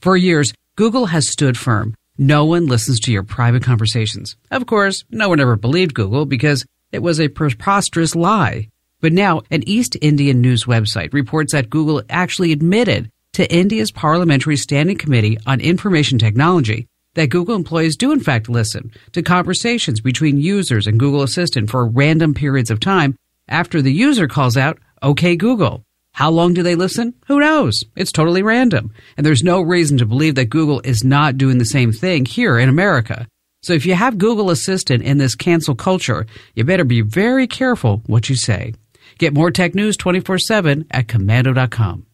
[0.00, 1.94] For years, Google has stood firm.
[2.18, 4.36] No one listens to your private conversations.
[4.52, 8.68] Of course, no one ever believed Google because it was a preposterous lie.
[9.00, 14.56] But now, an East Indian news website reports that Google actually admitted to India's Parliamentary
[14.56, 20.38] Standing Committee on Information Technology that Google employees do in fact listen to conversations between
[20.38, 23.16] users and Google Assistant for random periods of time
[23.48, 25.84] after the user calls out, OK Google.
[26.14, 27.12] How long do they listen?
[27.26, 27.82] Who knows?
[27.96, 28.92] It's totally random.
[29.16, 32.56] And there's no reason to believe that Google is not doing the same thing here
[32.56, 33.26] in America.
[33.64, 36.24] So if you have Google Assistant in this cancel culture,
[36.54, 38.74] you better be very careful what you say.
[39.18, 42.06] Get more tech news 24-7 at komando.com.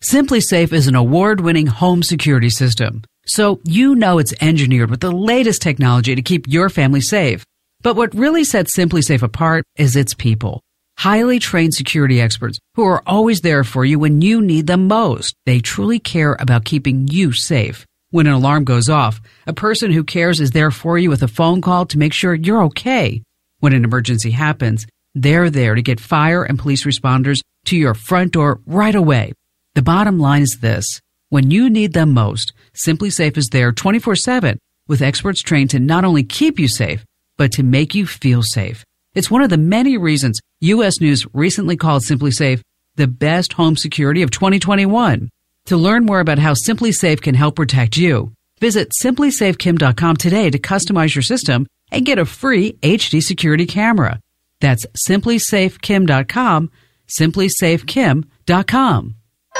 [0.00, 3.02] SimpliSafe is an award-winning home security system.
[3.26, 7.44] So you know it's engineered with the latest technology to keep your family safe.
[7.82, 10.62] But what really sets SimpliSafe apart is its people
[10.98, 15.34] highly trained security experts who are always there for you when you need them most.
[15.46, 17.86] They truly care about keeping you safe.
[18.10, 21.28] When an alarm goes off, a person who cares is there for you with a
[21.28, 23.22] phone call to make sure you're okay.
[23.60, 28.32] When an emergency happens, they're there to get fire and police responders to your front
[28.32, 29.32] door right away.
[29.74, 31.00] The bottom line is this.
[31.28, 34.56] When you need them most, SimpliSafe is there 24-7
[34.86, 37.04] with experts trained to not only keep you safe,
[37.36, 38.84] but to make you feel safe.
[39.16, 41.00] It's one of the many reasons U.S.
[41.00, 42.60] News recently called SimpliSafe
[42.96, 45.28] the best home security of 2021.
[45.66, 51.14] To learn more about how SimpliSafe can help protect you, visit simplisafekim.com today to customize
[51.14, 54.20] your system and get a free HD security camera.
[54.60, 56.70] That's simplisafekim.com,
[57.08, 59.14] simplisafekim.com.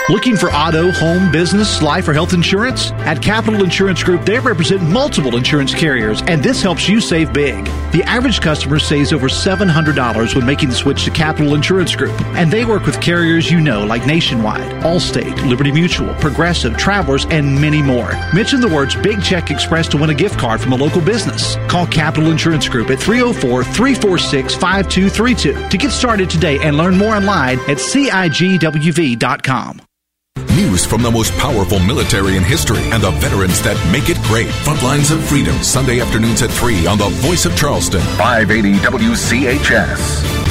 [0.09, 2.92] Looking for auto, home, business, life, or health insurance?
[2.92, 7.64] At Capital Insurance Group, they represent multiple insurance carriers, and this helps you save big.
[7.90, 12.52] The average customer saves over $700 when making the switch to Capital Insurance Group, and
[12.52, 17.82] they work with carriers you know like Nationwide, Allstate, Liberty Mutual, Progressive, Travelers, and many
[17.82, 18.12] more.
[18.32, 21.56] Mention the words Big Check Express to win a gift card from a local business.
[21.66, 27.16] Call Capital Insurance Group at 304 346 5232 to get started today and learn more
[27.16, 29.16] online at CIGWV.com.
[30.54, 34.46] News from the most powerful military in history and the veterans that make it great.
[34.46, 40.46] Frontlines of Freedom, Sunday afternoons at 3 on the Voice of Charleston, 580 WCHS.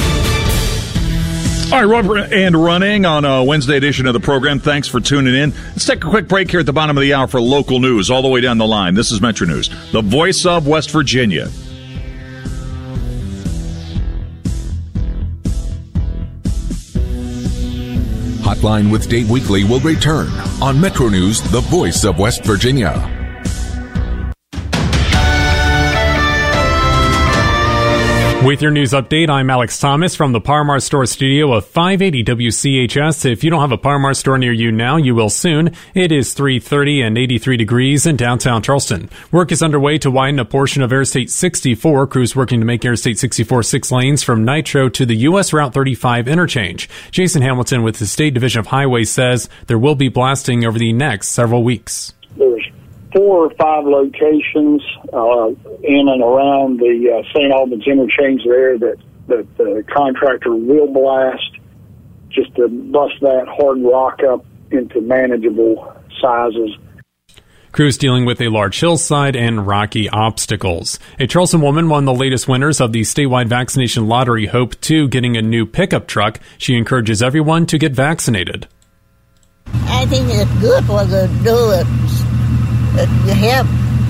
[1.72, 4.60] All right, rubber and running on a Wednesday edition of the program.
[4.60, 5.52] Thanks for tuning in.
[5.70, 8.08] Let's take a quick break here at the bottom of the hour for local news
[8.08, 8.94] all the way down the line.
[8.94, 11.48] This is Metro News, the voice of West Virginia.
[18.66, 20.28] Line with Dave Weekley will return
[20.60, 23.25] on Metro News, the voice of West Virginia.
[28.46, 32.22] With your news update, I'm Alex Thomas from the Par Mar Store studio of 580
[32.22, 33.28] WCHS.
[33.28, 35.72] If you don't have a Par Mar store near you now, you will soon.
[35.94, 39.10] It is 330 and 83 degrees in downtown Charleston.
[39.32, 42.06] Work is underway to widen a portion of Interstate 64.
[42.06, 45.52] Crews working to make Interstate 64 six lanes from Nitro to the U.S.
[45.52, 46.88] Route 35 interchange.
[47.10, 50.92] Jason Hamilton with the State Division of Highways says there will be blasting over the
[50.92, 52.14] next several weeks.
[52.36, 52.65] There's
[53.16, 55.48] four or five locations uh,
[55.82, 57.50] in and around the uh, St.
[57.50, 58.96] Albans interchange there that,
[59.28, 61.58] that the contractor will blast
[62.28, 66.76] just to bust that hard rock up into manageable sizes.
[67.72, 70.98] Crews dealing with a large hillside and rocky obstacles.
[71.18, 75.36] A Charleston woman, won the latest winners of the statewide vaccination lottery, Hope 2, getting
[75.36, 76.38] a new pickup truck.
[76.58, 78.66] She encourages everyone to get vaccinated.
[79.66, 82.26] I think it's good for the do it
[82.96, 83.66] you have,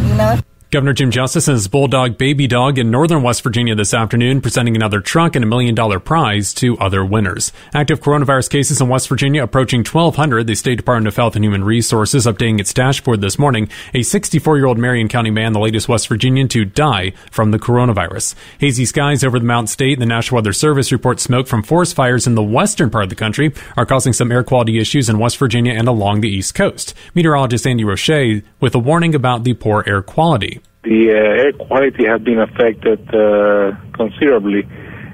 [0.09, 0.39] you know.
[0.77, 4.77] Governor Jim Justice and his Bulldog Baby Dog in northern West Virginia this afternoon presenting
[4.77, 7.51] another truck and a million dollar prize to other winners.
[7.73, 10.47] Active coronavirus cases in West Virginia approaching 1,200.
[10.47, 13.71] The State Department of Health and Human Resources updating its dashboard this morning.
[13.95, 17.59] A 64 year old Marion County man, the latest West Virginian to die from the
[17.59, 18.35] coronavirus.
[18.59, 19.95] Hazy skies over the Mountain State.
[19.95, 23.09] And the National Weather Service reports smoke from forest fires in the western part of
[23.09, 26.55] the country are causing some air quality issues in West Virginia and along the East
[26.55, 26.93] Coast.
[27.15, 32.07] Meteorologist Andy Roche with a warning about the poor air quality the uh, air quality
[32.07, 34.63] has been affected uh, considerably.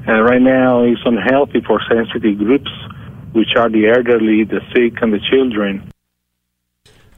[0.06, 2.70] And right now, it's unhealthy for sensitive groups,
[3.32, 5.88] which are the elderly, the sick, and the children.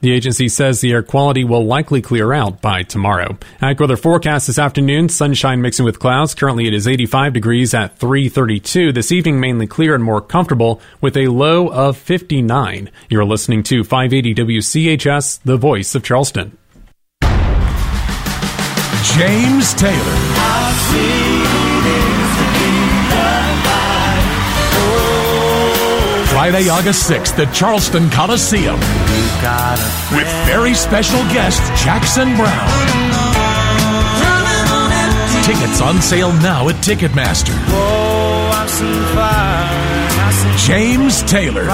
[0.01, 3.37] The agency says the air quality will likely clear out by tomorrow.
[3.61, 6.35] AccuWeather forecast this afternoon, sunshine mixing with clouds.
[6.35, 8.91] Currently it is 85 degrees at 332.
[8.91, 12.91] This evening mainly clear and more comfortable with a low of 59.
[13.09, 16.55] You're listening to 580 WCHS, the voice of Charleston.
[19.13, 20.15] James Taylor.
[26.33, 28.75] Friday, August 6th at Charleston Coliseum.
[30.11, 32.67] With very special guest Jackson Browne.
[35.43, 37.55] Tickets on sale now at Ticketmaster.
[40.65, 41.65] James Taylor.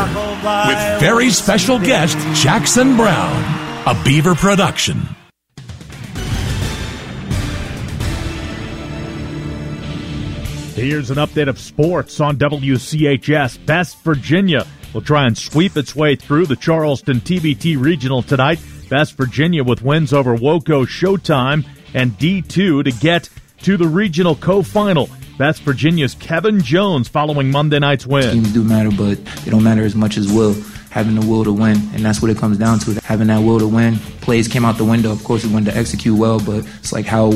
[0.67, 3.41] With very special guest Jackson Browne.
[3.87, 5.07] A Beaver production.
[10.81, 13.63] Here's an update of sports on WCHS.
[13.67, 14.65] Best Virginia
[14.95, 18.59] will try and sweep its way through the Charleston TBT Regional tonight.
[18.89, 25.07] Best Virginia with wins over Woco Showtime and D2 to get to the regional co-final.
[25.37, 28.33] Best Virginia's Kevin Jones following Monday night's win.
[28.33, 30.55] Teams do matter, but they don't matter as much as will.
[30.89, 32.99] Having the will to win, and that's what it comes down to.
[33.03, 33.97] Having that will to win.
[34.21, 35.11] Plays came out the window.
[35.11, 37.31] Of course, we wanted to execute well, but it's like how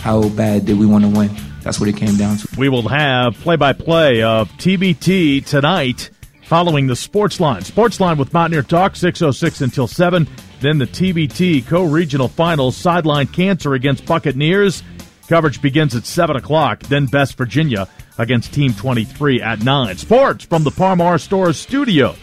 [0.00, 1.30] how bad did we want to win?
[1.62, 2.48] That's what it came down to.
[2.58, 6.10] We will have play by play of TBT tonight
[6.44, 7.62] following the Sports Line.
[7.62, 10.26] Sports Line with Mountaineer Talk, 606 until 7.
[10.60, 14.82] Then the TBT co regional finals, sideline cancer against Buccaneers.
[15.28, 16.80] Coverage begins at 7 o'clock.
[16.80, 19.96] Then Best Virginia against Team 23 at 9.
[19.96, 22.16] Sports from the Par Mar Stores studio.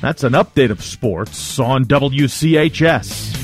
[0.00, 3.43] That's an update of sports on WCHS.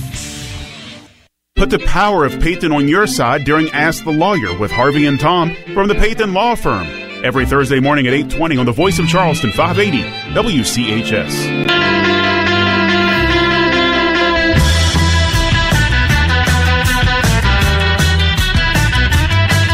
[1.61, 5.21] Put the power of Payton on your side during Ask the Lawyer with Harvey and
[5.21, 6.87] Tom from the Payton Law Firm.
[7.23, 11.31] Every Thursday morning at 8:20 on the Voice of Charleston 580 WCHS.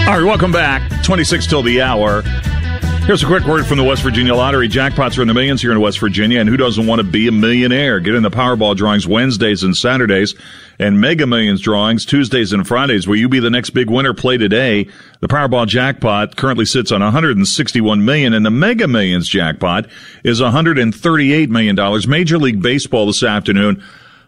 [0.08, 0.82] All right, welcome back.
[1.04, 2.24] 26 till the hour.
[3.06, 4.68] Here's a quick word from the West Virginia Lottery.
[4.68, 7.28] Jackpots are in the millions here in West Virginia, and who doesn't want to be
[7.28, 8.00] a millionaire?
[8.00, 10.34] Get in the Powerball drawings Wednesdays and Saturdays,
[10.80, 13.06] and Mega Millions drawings Tuesdays and Fridays.
[13.06, 14.12] Will you be the next big winner?
[14.12, 14.88] Play today.
[15.20, 19.86] The Powerball jackpot currently sits on 161 million, and the Mega Millions jackpot
[20.24, 22.08] is 138 million dollars.
[22.08, 23.84] Major League Baseball this afternoon.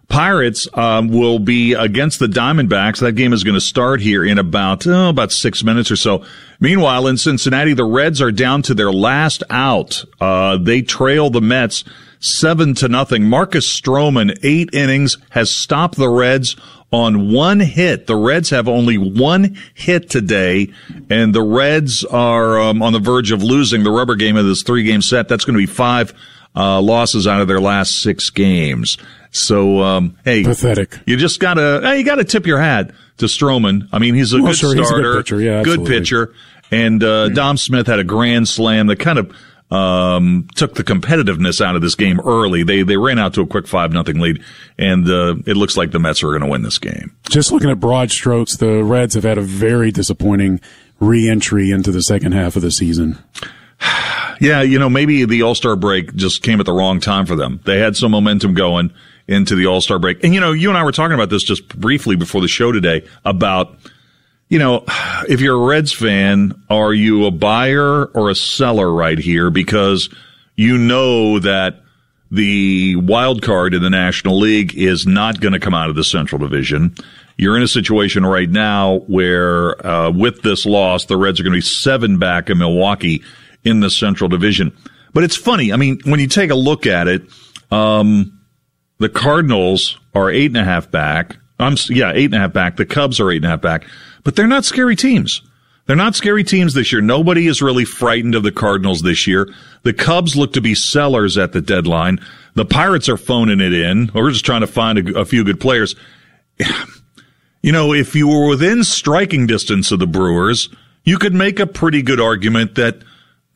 [0.08, 3.00] Pirates um, will be against the Diamondbacks.
[3.00, 6.24] That game is going to start here in about oh, about six minutes or so.
[6.60, 10.04] Meanwhile, in Cincinnati, the Reds are down to their last out.
[10.20, 11.84] Uh, they trail the Mets
[12.20, 13.24] seven to nothing.
[13.24, 16.56] Marcus Stroman, eight innings, has stopped the Reds
[16.90, 18.06] on one hit.
[18.06, 20.72] The Reds have only one hit today,
[21.10, 24.62] and the Reds are um, on the verge of losing the rubber game of this
[24.62, 25.28] three game set.
[25.28, 26.14] That's going to be five
[26.58, 28.98] uh, losses out of their last six games.
[29.30, 30.98] So, um, hey, pathetic.
[31.06, 33.88] You just gotta, hey, you gotta tip your hat to Stroman.
[33.92, 36.34] I mean, he's a well, good sure, starter, a good pitcher, yeah, good pitcher.
[36.70, 39.34] And uh, Dom Smith had a grand slam that kind of
[39.70, 42.62] um, took the competitiveness out of this game early.
[42.62, 44.42] They they ran out to a quick five nothing lead,
[44.78, 47.14] and uh, it looks like the Mets are going to win this game.
[47.28, 50.60] Just looking at broad strokes, the Reds have had a very disappointing
[51.00, 53.18] re-entry into the second half of the season.
[54.40, 57.34] Yeah, you know, maybe the All Star break just came at the wrong time for
[57.34, 57.58] them.
[57.64, 58.92] They had some momentum going
[59.26, 61.42] into the All Star break, and you know, you and I were talking about this
[61.42, 63.76] just briefly before the show today about
[64.48, 64.84] you know,
[65.28, 69.50] if you're a Reds fan, are you a buyer or a seller right here?
[69.50, 70.08] Because
[70.56, 71.82] you know that
[72.30, 76.04] the wild card in the National League is not going to come out of the
[76.04, 76.94] Central Division.
[77.38, 81.52] You're in a situation right now where, uh, with this loss, the Reds are going
[81.52, 83.22] to be seven back in Milwaukee
[83.64, 84.76] in the Central Division.
[85.12, 85.72] But it's funny.
[85.72, 87.22] I mean, when you take a look at it,
[87.70, 88.40] um,
[88.98, 91.36] the Cardinals are eight and a half back.
[91.58, 92.76] I'm yeah, eight and a half back.
[92.76, 93.84] The Cubs are eight and a half back
[94.28, 95.40] but they're not scary teams.
[95.86, 97.00] They're not scary teams this year.
[97.00, 99.48] Nobody is really frightened of the Cardinals this year.
[99.84, 102.18] The Cubs look to be sellers at the deadline.
[102.52, 104.10] The Pirates are phoning it in.
[104.12, 105.96] We're just trying to find a, a few good players.
[107.60, 110.68] You know, if you were within striking distance of the Brewers,
[111.02, 113.02] you could make a pretty good argument that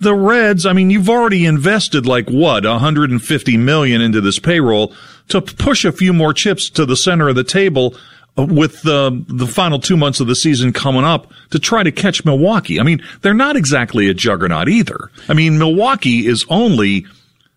[0.02, 4.92] the Reds, I mean, you've already invested like what, 150 million into this payroll
[5.28, 7.94] to push a few more chips to the center of the table
[8.36, 11.92] uh, with the the final two months of the season coming up to try to
[11.92, 12.80] catch Milwaukee.
[12.80, 15.10] I mean, they're not exactly a juggernaut either.
[15.28, 17.06] I mean, Milwaukee is only,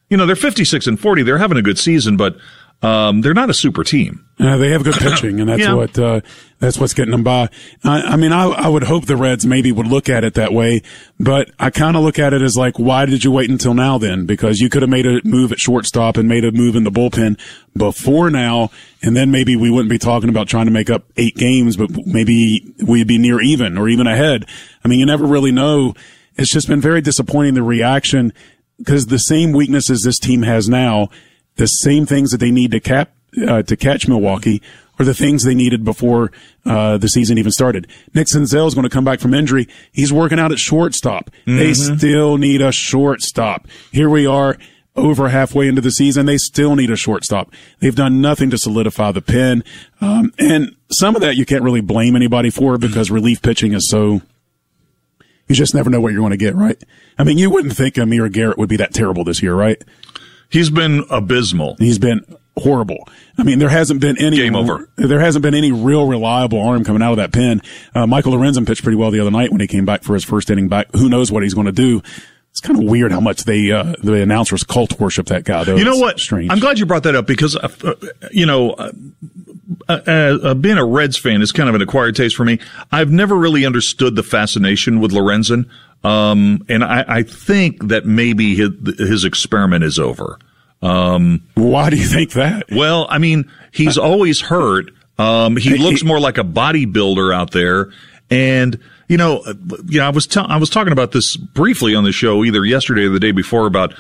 [0.10, 1.24] you know, they're 56 and 40.
[1.24, 2.38] They're having a good season, but
[2.86, 4.28] um, they're not a super team.
[4.40, 5.74] Uh, they have good pitching, and that's yeah.
[5.74, 6.22] what uh,
[6.60, 7.50] that's what's getting them by.
[7.84, 10.54] I, I mean, I, I, would hope the Reds maybe would look at it that
[10.54, 10.84] way,
[11.20, 13.98] but I kind of look at it as like, why did you wait until now
[13.98, 14.28] then?
[14.28, 16.92] Because you could have made a move at shortstop and made a move in the
[16.92, 17.40] bullpen
[17.76, 18.70] before now,
[19.02, 21.90] and then maybe we wouldn't be talking about trying to make up eight games, but
[22.06, 24.46] maybe we'd be near even or even ahead.
[24.84, 25.96] I mean, you never really know.
[26.36, 28.32] It's just been very disappointing the reaction
[28.78, 31.10] because the same weaknesses this team has now
[31.56, 33.12] the same things that they need to cap
[33.48, 34.62] uh, to catch Milwaukee
[34.98, 36.32] are the things they needed before
[36.66, 37.88] uh, the season even started.
[38.14, 39.68] Nick Senzel is going to come back from injury.
[39.92, 41.30] He's working out at shortstop.
[41.46, 41.58] Mm-hmm.
[41.58, 43.68] They still need a shortstop.
[43.92, 44.58] Here we are
[44.96, 46.26] over halfway into the season.
[46.26, 47.52] They still need a shortstop.
[47.80, 49.64] They've done nothing to solidify the pen.
[50.00, 53.90] Um, and some of that you can't really blame anybody for because relief pitching is
[53.90, 54.22] so,
[55.48, 56.82] you just never know what you're going to get, right?
[57.18, 59.84] I mean, you wouldn't think Amir Garrett would be that terrible this year, right?
[60.50, 61.76] He's been abysmal.
[61.78, 62.26] He's been
[62.58, 63.08] horrible.
[63.38, 64.90] I mean, there hasn't been any game over.
[64.96, 67.62] There hasn't been any real reliable arm coming out of that pen.
[67.94, 70.24] Uh, Michael Lorenzen pitched pretty well the other night when he came back for his
[70.24, 70.88] first inning back.
[70.94, 72.02] Who knows what he's going to do?
[72.52, 75.66] It's kind of weird how much they uh, the announcers cult worship that guy.
[75.66, 76.22] Though you know what?
[76.22, 76.50] Strange.
[76.50, 77.94] I'm glad you brought that up because uh, uh
[78.32, 78.76] you know.
[79.90, 82.60] Uh, uh, being a Reds fan is kind of an acquired taste for me.
[82.92, 85.68] I've never really understood the fascination with Lorenzen.
[86.06, 90.38] Um, and I, I, think that maybe his, his experiment is over.
[90.84, 92.66] Um, Why do you think that?
[92.72, 94.92] Well, I mean, he's always hurt.
[95.18, 97.92] Um, he looks more like a bodybuilder out there.
[98.30, 99.44] And, you know,
[99.88, 103.06] you know, I was, I was talking about this briefly on the show either yesterday
[103.06, 103.96] or the day before about,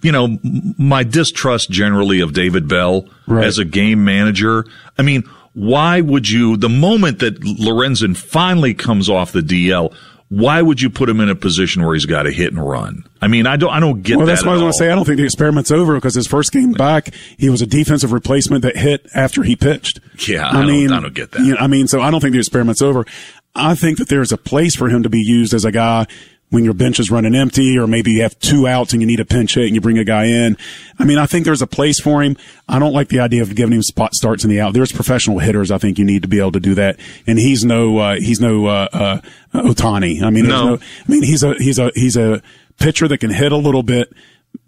[0.00, 0.38] you know,
[0.78, 3.44] my distrust generally of David Bell right.
[3.44, 4.64] as a game manager.
[4.96, 9.94] I mean, why would you, the moment that Lorenzen finally comes off the DL,
[10.32, 13.04] why would you put him in a position where he's got to hit and run?
[13.20, 14.14] I mean, I don't, I don't get.
[14.14, 14.16] That.
[14.16, 14.90] Well, that that's what I was going to say.
[14.90, 18.12] I don't think the experiment's over because his first game back, he was a defensive
[18.12, 20.00] replacement that hit after he pitched.
[20.26, 21.42] Yeah, I, I mean, I don't get that.
[21.42, 23.04] You know, I mean, so I don't think the experiment's over.
[23.54, 26.06] I think that there's a place for him to be used as a guy
[26.52, 29.20] when your bench is running empty or maybe you have two outs and you need
[29.20, 30.54] a pinch hit and you bring a guy in.
[30.98, 32.36] I mean, I think there's a place for him.
[32.68, 34.74] I don't like the idea of giving him spot starts in the out.
[34.74, 35.70] There's professional hitters.
[35.70, 37.00] I think you need to be able to do that.
[37.26, 39.20] And he's no, uh, he's no, uh, uh,
[39.54, 40.22] Ohtani.
[40.22, 40.74] I mean, no.
[40.74, 42.42] no, I mean, he's a, he's a, he's a
[42.78, 44.12] pitcher that can hit a little bit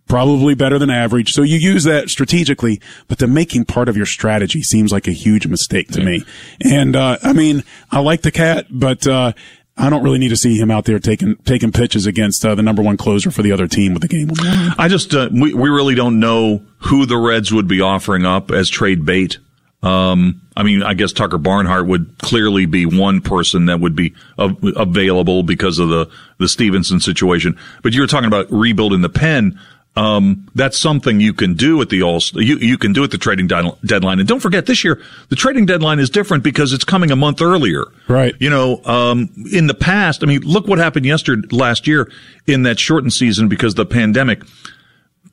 [0.09, 1.33] probably better than average.
[1.33, 5.13] So you use that strategically, but the making part of your strategy seems like a
[5.13, 6.07] huge mistake to yeah.
[6.07, 6.25] me.
[6.65, 9.33] And, uh, I mean, I like the cat, but, uh,
[9.77, 12.63] I don't really need to see him out there taking taking pitches against uh, the
[12.63, 14.31] number one closer for the other team with the game.
[14.79, 18.51] I just uh, we we really don't know who the Reds would be offering up
[18.51, 19.39] as trade bait.
[19.83, 24.15] Um, I mean, I guess Tucker Barnhart would clearly be one person that would be
[24.39, 26.09] available because of the
[26.39, 27.59] the Stephenson situation.
[27.83, 29.59] But you were talking about rebuilding the pen
[29.97, 33.19] um, that's something you can do at the all you you can do at the
[33.19, 34.19] trading deadline.
[34.19, 37.41] And don't forget, this year the trading deadline is different because it's coming a month
[37.41, 37.85] earlier.
[38.09, 38.35] Right.
[38.41, 42.11] You know, um, in the past, I mean, look what happened yesterday last year
[42.47, 44.43] in that shortened season because of the pandemic.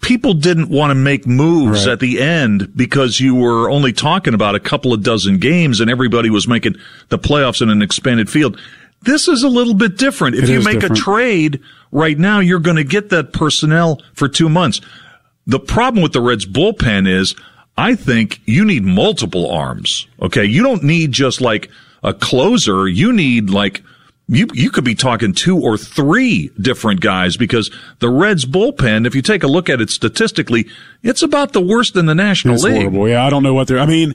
[0.01, 1.93] People didn't want to make moves right.
[1.93, 5.91] at the end because you were only talking about a couple of dozen games and
[5.91, 6.75] everybody was making
[7.09, 8.59] the playoffs in an expanded field.
[9.03, 10.35] This is a little bit different.
[10.35, 10.97] If you make different.
[10.97, 14.81] a trade right now you're going to get that personnel for two months.
[15.47, 17.35] The problem with the Reds bullpen is
[17.77, 20.07] I think you need multiple arms.
[20.21, 20.45] Okay.
[20.45, 21.69] You don't need just like
[22.03, 22.87] a closer.
[22.87, 23.83] You need like,
[24.33, 27.69] you, you could be talking two or three different guys because
[27.99, 30.69] the Reds bullpen, if you take a look at it statistically,
[31.03, 32.75] it's about the worst in the National It's League.
[32.77, 33.09] horrible.
[33.09, 33.77] Yeah, I don't know what they're.
[33.77, 34.13] I mean,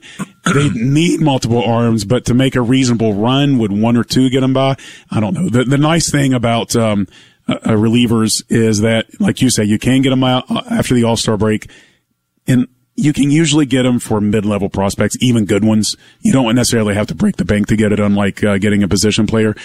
[0.51, 4.41] they need multiple arms, but to make a reasonable run, would one or two get
[4.41, 4.75] them by?
[5.11, 5.49] I don't know.
[5.49, 7.07] The the nice thing about um,
[7.47, 11.03] uh, relievers is that, like you say, you can get them out uh, after the
[11.03, 11.69] All Star break,
[12.47, 15.95] and you can usually get them for mid level prospects, even good ones.
[16.21, 18.87] You don't necessarily have to break the bank to get it, unlike uh, getting a
[18.87, 19.55] position player.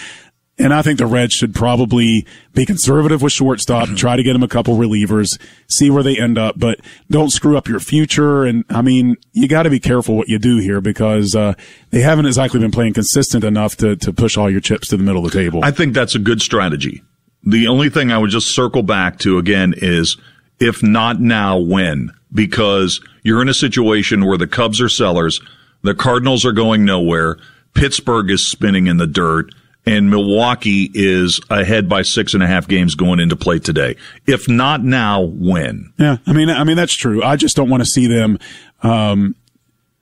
[0.59, 4.43] And I think the Reds should probably be conservative with shortstop, try to get them
[4.43, 6.79] a couple relievers, see where they end up, but
[7.09, 8.43] don't screw up your future.
[8.43, 11.55] And I mean, you got to be careful what you do here because, uh,
[11.89, 15.03] they haven't exactly been playing consistent enough to, to push all your chips to the
[15.03, 15.63] middle of the table.
[15.63, 17.01] I think that's a good strategy.
[17.43, 20.17] The only thing I would just circle back to again is
[20.59, 22.13] if not now, when?
[22.33, 25.41] Because you're in a situation where the Cubs are sellers,
[25.81, 27.37] the Cardinals are going nowhere,
[27.73, 29.53] Pittsburgh is spinning in the dirt,
[29.85, 33.95] and Milwaukee is ahead by six and a half games going into play today.
[34.25, 35.93] If not now, when?
[35.97, 37.23] Yeah, I mean, I mean that's true.
[37.23, 38.39] I just don't want to see them
[38.81, 39.35] um,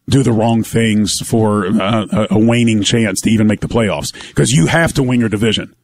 [0.08, 4.52] do the wrong things for a, a waning chance to even make the playoffs because
[4.52, 5.76] you have to win your division.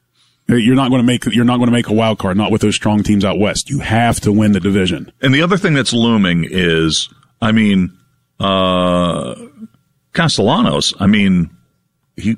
[0.49, 2.61] You're not going to make you're not going to make a wild card, not with
[2.61, 3.69] those strong teams out west.
[3.69, 5.11] You have to win the division.
[5.21, 7.09] And the other thing that's looming is,
[7.41, 7.97] I mean,
[8.39, 9.35] uh,
[10.13, 10.93] Castellanos.
[10.99, 11.49] I mean,
[12.15, 12.37] he.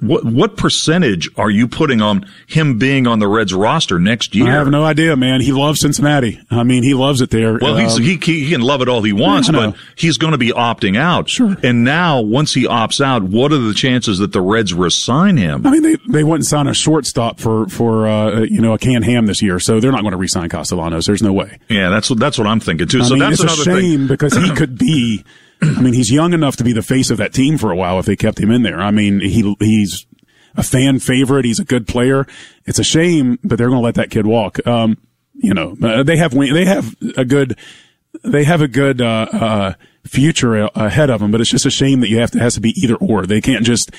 [0.00, 4.48] What what percentage are you putting on him being on the Reds roster next year?
[4.48, 5.40] I have no idea, man.
[5.40, 6.40] He loves Cincinnati.
[6.50, 7.58] I mean, he loves it there.
[7.60, 10.38] Well, he's, Um, he, he can love it all he wants, but he's going to
[10.38, 11.28] be opting out.
[11.28, 11.56] Sure.
[11.62, 15.64] And now, once he opts out, what are the chances that the Reds resign him?
[15.64, 19.04] I mean, they they wouldn't sign a shortstop for for uh, you know a canned
[19.04, 21.06] ham this year, so they're not going to re-sign Castellanos.
[21.06, 21.58] There's no way.
[21.68, 23.00] Yeah, that's what that's what I'm thinking too.
[23.00, 24.06] I so mean, that's it's a shame thing.
[24.08, 25.24] because he could be.
[25.62, 27.98] I mean, he's young enough to be the face of that team for a while
[27.98, 28.80] if they kept him in there.
[28.80, 30.06] I mean, he he's
[30.56, 31.44] a fan favorite.
[31.44, 32.26] He's a good player.
[32.66, 34.64] It's a shame, but they're going to let that kid walk.
[34.66, 34.98] Um,
[35.34, 37.58] you know, uh, they have they have a good
[38.24, 39.72] they have a good uh, uh,
[40.04, 42.60] future ahead of them, but it's just a shame that you have to has to
[42.60, 43.26] be either or.
[43.26, 43.92] They can't just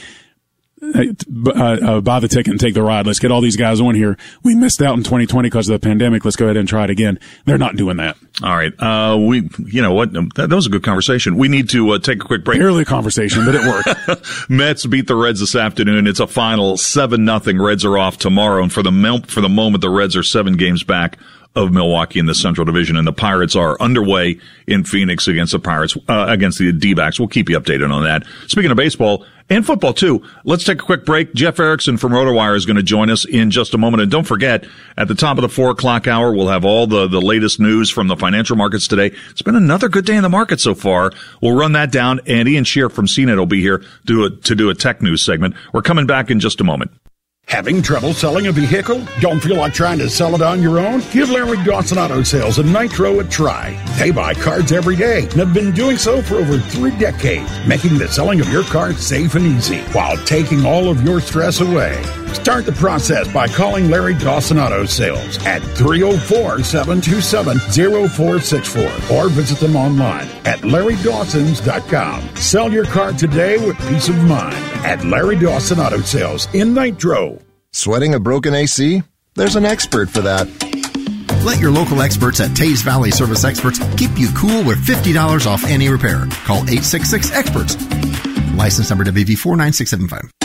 [0.82, 3.05] uh, uh, buy the ticket and take the ride.
[3.05, 4.17] Let's get all these guys on here.
[4.43, 6.23] We missed out in 2020 because of the pandemic.
[6.23, 7.19] Let's go ahead and try it again.
[7.45, 8.17] They're not doing that.
[8.41, 11.38] All right, uh, we you know what that, that was a good conversation.
[11.38, 12.59] We need to uh, take a quick break.
[12.59, 14.49] Barely a conversation, but it worked.
[14.49, 16.07] Mets beat the Reds this afternoon.
[16.07, 17.61] It's a final seven nothing.
[17.61, 20.55] Reds are off tomorrow, and for the mel- for the moment, the Reds are seven
[20.55, 21.17] games back
[21.55, 25.59] of Milwaukee in the Central Division, and the Pirates are underway in Phoenix against the
[25.59, 27.19] Pirates uh, against the D-backs.
[27.19, 28.23] We'll keep you updated on that.
[28.47, 31.33] Speaking of baseball and football too, let's take a quick break.
[31.33, 34.25] Jeff Erickson from RotoWire is going to join us in just a moment, and don't
[34.25, 37.59] forget at the top of the four o'clock hour, we'll have all the the latest
[37.59, 39.11] news from the financial markets today.
[39.31, 41.11] It's been another good day in the market so far.
[41.41, 44.55] We'll run that down, and Ian Sherr from CNET will be here to do to
[44.55, 45.55] do a tech news segment.
[45.73, 46.91] We're coming back in just a moment.
[47.49, 49.03] Having trouble selling a vehicle?
[49.21, 51.01] Don't feel like trying to sell it on your own?
[51.11, 53.75] Give Larry Dawson Auto Sales and Nitro a try.
[53.97, 57.97] They buy cars every day and have been doing so for over three decades, making
[57.97, 61.99] the selling of your car safe and easy while taking all of your stress away.
[62.34, 67.57] Start the process by calling Larry Dawson Auto Sales at 304 727
[68.09, 72.36] 0464 or visit them online at LarryDawsons.com.
[72.36, 74.55] Sell your car today with peace of mind
[74.86, 77.39] at Larry Dawson Auto Sales in Nitro.
[77.71, 79.03] Sweating a broken AC?
[79.36, 80.47] There's an expert for that.
[81.45, 85.63] Let your local experts at Teays Valley Service Experts keep you cool with $50 off
[85.65, 86.25] any repair.
[86.45, 87.75] Call 866 Experts.
[88.55, 90.38] License number WV49675.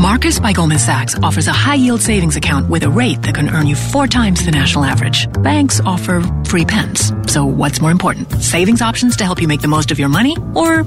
[0.00, 3.50] Marcus by Goldman Sachs offers a high yield savings account with a rate that can
[3.50, 5.30] earn you four times the national average.
[5.42, 7.12] Banks offer free pens.
[7.30, 8.32] So what's more important?
[8.40, 10.84] Savings options to help you make the most of your money or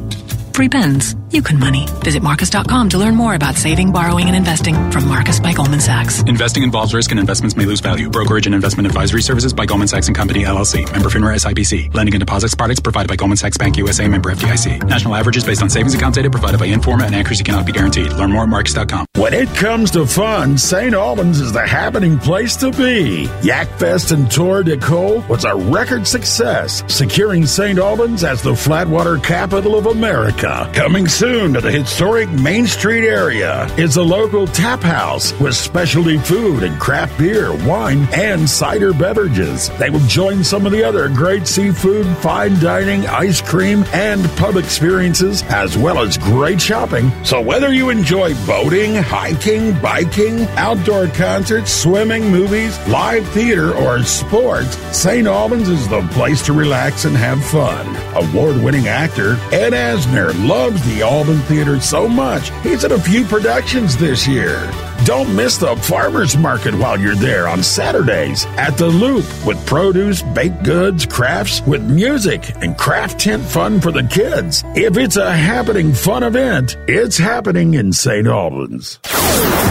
[0.54, 1.16] free pens?
[1.32, 1.88] You can money.
[2.04, 6.22] Visit Marcus.com to learn more about saving, borrowing, and investing from Marcus by Goldman Sachs.
[6.24, 8.10] Investing involves risk and investments may lose value.
[8.10, 10.92] Brokerage and investment advisory services by Goldman Sachs and Company LLC.
[10.92, 11.94] Member FINRA SIPC.
[11.96, 14.08] Lending and deposits products provided by Goldman Sachs Bank USA.
[14.08, 14.88] Member FDIC.
[14.88, 18.14] National averages based on savings account data provided by Informa and accuracy cannot be guaranteed.
[18.14, 19.08] Learn more at Marcus.com.
[19.16, 20.94] When it comes to fun, St.
[20.94, 23.26] Albans is the happening place to be.
[23.42, 27.80] Yakfest and Tour de Coal was a record success, securing St.
[27.80, 30.43] Albans as the Flatwater capital of America.
[30.44, 30.72] America.
[30.74, 36.18] Coming soon to the historic Main Street area is a local tap house with specialty
[36.18, 39.70] food and craft beer, wine, and cider beverages.
[39.78, 44.56] They will join some of the other great seafood, fine dining, ice cream, and pub
[44.56, 47.12] experiences, as well as great shopping.
[47.24, 54.76] So whether you enjoy boating, hiking, biking, outdoor concerts, swimming, movies, live theater, or sports,
[54.96, 55.28] St.
[55.28, 57.84] Albans is the place to relax and have fun.
[58.16, 63.24] Award winning actor Ed Asner loves the Alban Theater so much, he's in a few
[63.26, 64.72] productions this year.
[65.06, 70.22] Don't miss the farmers market while you're there on Saturdays at the Loop with produce,
[70.22, 74.64] baked goods, crafts with music and craft tent fun for the kids.
[74.76, 78.28] If it's a happening fun event, it's happening in St.
[78.28, 79.00] Albans.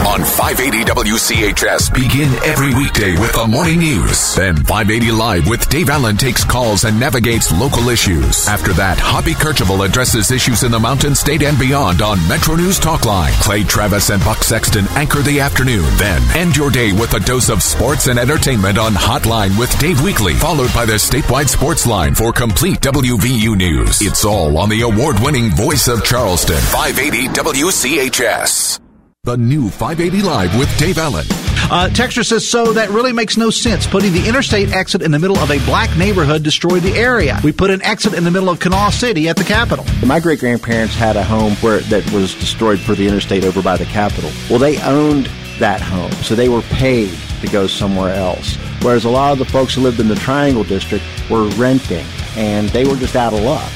[0.05, 4.35] On 580 WCHS, begin every weekday with the morning news.
[4.35, 8.47] Then 580 Live with Dave Allen takes calls and navigates local issues.
[8.47, 12.79] After that, Hoppy Kercheval addresses issues in the Mountain State and beyond on Metro News
[12.79, 13.31] Talkline.
[13.41, 15.85] Clay Travis and Buck Sexton anchor the afternoon.
[15.97, 19.97] Then end your day with a dose of sports and entertainment on Hotline with Dave
[19.97, 24.01] Weekley, followed by the statewide sports line for complete WVU news.
[24.01, 28.82] It's all on the award-winning voice of Charleston, 580 WCHS.
[29.25, 31.25] The new 580 Live with Dave Allen.
[31.71, 33.87] Uh, Texture says, so that really makes no sense.
[33.87, 37.39] Putting the interstate exit in the middle of a black neighborhood destroyed the area.
[37.41, 39.85] We put an exit in the middle of Kanawha City at the Capitol.
[40.05, 43.77] My great grandparents had a home where that was destroyed for the interstate over by
[43.77, 44.29] the Capitol.
[44.49, 48.57] Well, they owned that home, so they were paid to go somewhere else.
[48.81, 52.05] Whereas a lot of the folks who lived in the Triangle District were renting,
[52.35, 53.71] and they were just out of luck.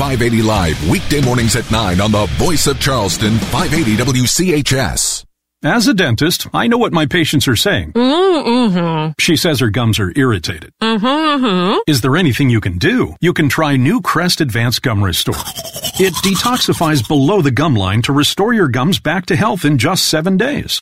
[0.00, 5.26] 580 Live, weekday mornings at 9 on the voice of Charleston, 580 WCHS.
[5.62, 7.92] As a dentist, I know what my patients are saying.
[7.92, 9.12] Mm-hmm.
[9.18, 10.72] She says her gums are irritated.
[10.80, 11.80] Mm-hmm.
[11.86, 13.14] Is there anything you can do?
[13.20, 15.34] You can try new Crest Advanced Gum Restore.
[15.34, 20.06] It detoxifies below the gum line to restore your gums back to health in just
[20.06, 20.80] seven days.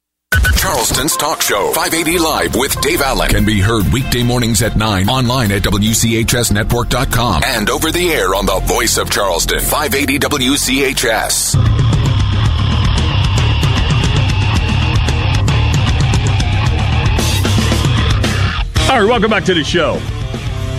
[0.56, 5.08] Charleston's talk show, 580 Live with Dave Allen, can be heard weekday mornings at 9,
[5.08, 11.54] online at WCHSNetwork.com, and over the air on the voice of Charleston, 580 WCHS.
[18.90, 20.00] All right, welcome back to the show.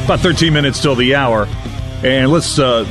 [0.06, 1.48] About 13 minutes till the hour.
[2.04, 2.84] And let's, uh,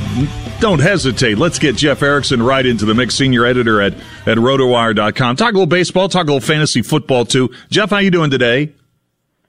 [0.59, 1.37] don't hesitate.
[1.37, 3.93] Let's get Jeff Erickson right into the mix, senior editor at,
[4.25, 5.35] at rotowire.com.
[5.35, 7.49] Talk a little baseball, talk a little fantasy football too.
[7.69, 8.73] Jeff, how you doing today?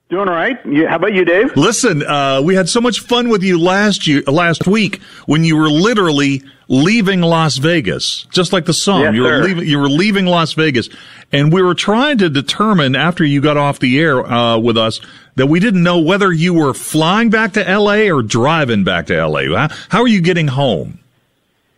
[0.09, 0.59] Doing all right.
[0.67, 1.57] You, how about you, Dave?
[1.57, 5.57] Listen, uh, we had so much fun with you last year, last week when you
[5.57, 9.03] were literally leaving Las Vegas, just like the song.
[9.03, 9.45] Yes, you were sir.
[9.45, 10.89] leaving, you were leaving Las Vegas,
[11.33, 15.01] and we were trying to determine after you got off the air uh, with us
[15.37, 18.11] that we didn't know whether you were flying back to L.A.
[18.11, 19.47] or driving back to L.A.
[19.47, 21.00] How, how are you getting home?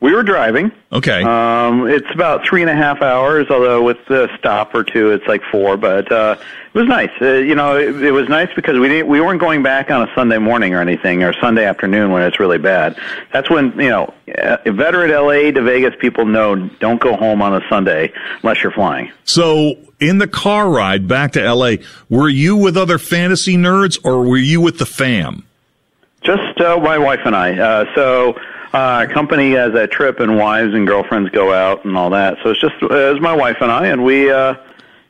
[0.03, 0.73] We were driving.
[0.91, 1.23] Okay.
[1.23, 5.29] Um, it's about three and a half hours, although with the stop or two, it's
[5.29, 5.77] like four.
[5.77, 7.11] But uh, it was nice.
[7.21, 10.03] Uh, you know, it, it was nice because we didn't we weren't going back on
[10.03, 12.99] a Sunday morning or anything, or Sunday afternoon when it's really bad.
[13.33, 17.55] That's when you know, uh, veteran LA to Vegas people know don't go home on
[17.55, 19.13] a Sunday unless you're flying.
[19.23, 21.79] So, in the car ride back to L.A.,
[22.09, 25.47] were you with other fantasy nerds or were you with the fam?
[26.23, 27.57] Just uh, my wife and I.
[27.57, 28.37] Uh, so
[28.73, 32.39] uh, company has a trip, and wives and girlfriends go out and all that.
[32.43, 34.31] So it's just uh, it was my wife and I, and we.
[34.31, 34.55] Uh,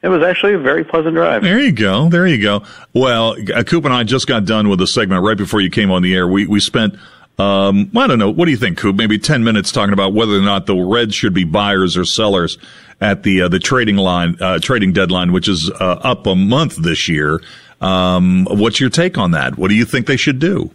[0.02, 1.42] it was actually a very pleasant drive.
[1.42, 2.08] There you go.
[2.08, 2.64] There you go.
[2.92, 5.92] Well, uh, Coop and I just got done with a segment right before you came
[5.92, 6.26] on the air.
[6.26, 6.96] We we spent.
[7.38, 8.30] Um, I don't know.
[8.30, 8.96] What do you think, Coop?
[8.96, 12.58] Maybe ten minutes talking about whether or not the Reds should be buyers or sellers
[13.00, 16.76] at the uh, the trading line, uh, trading deadline, which is uh, up a month
[16.76, 17.40] this year.
[17.80, 19.56] Um, what's your take on that?
[19.56, 20.70] What do you think they should do?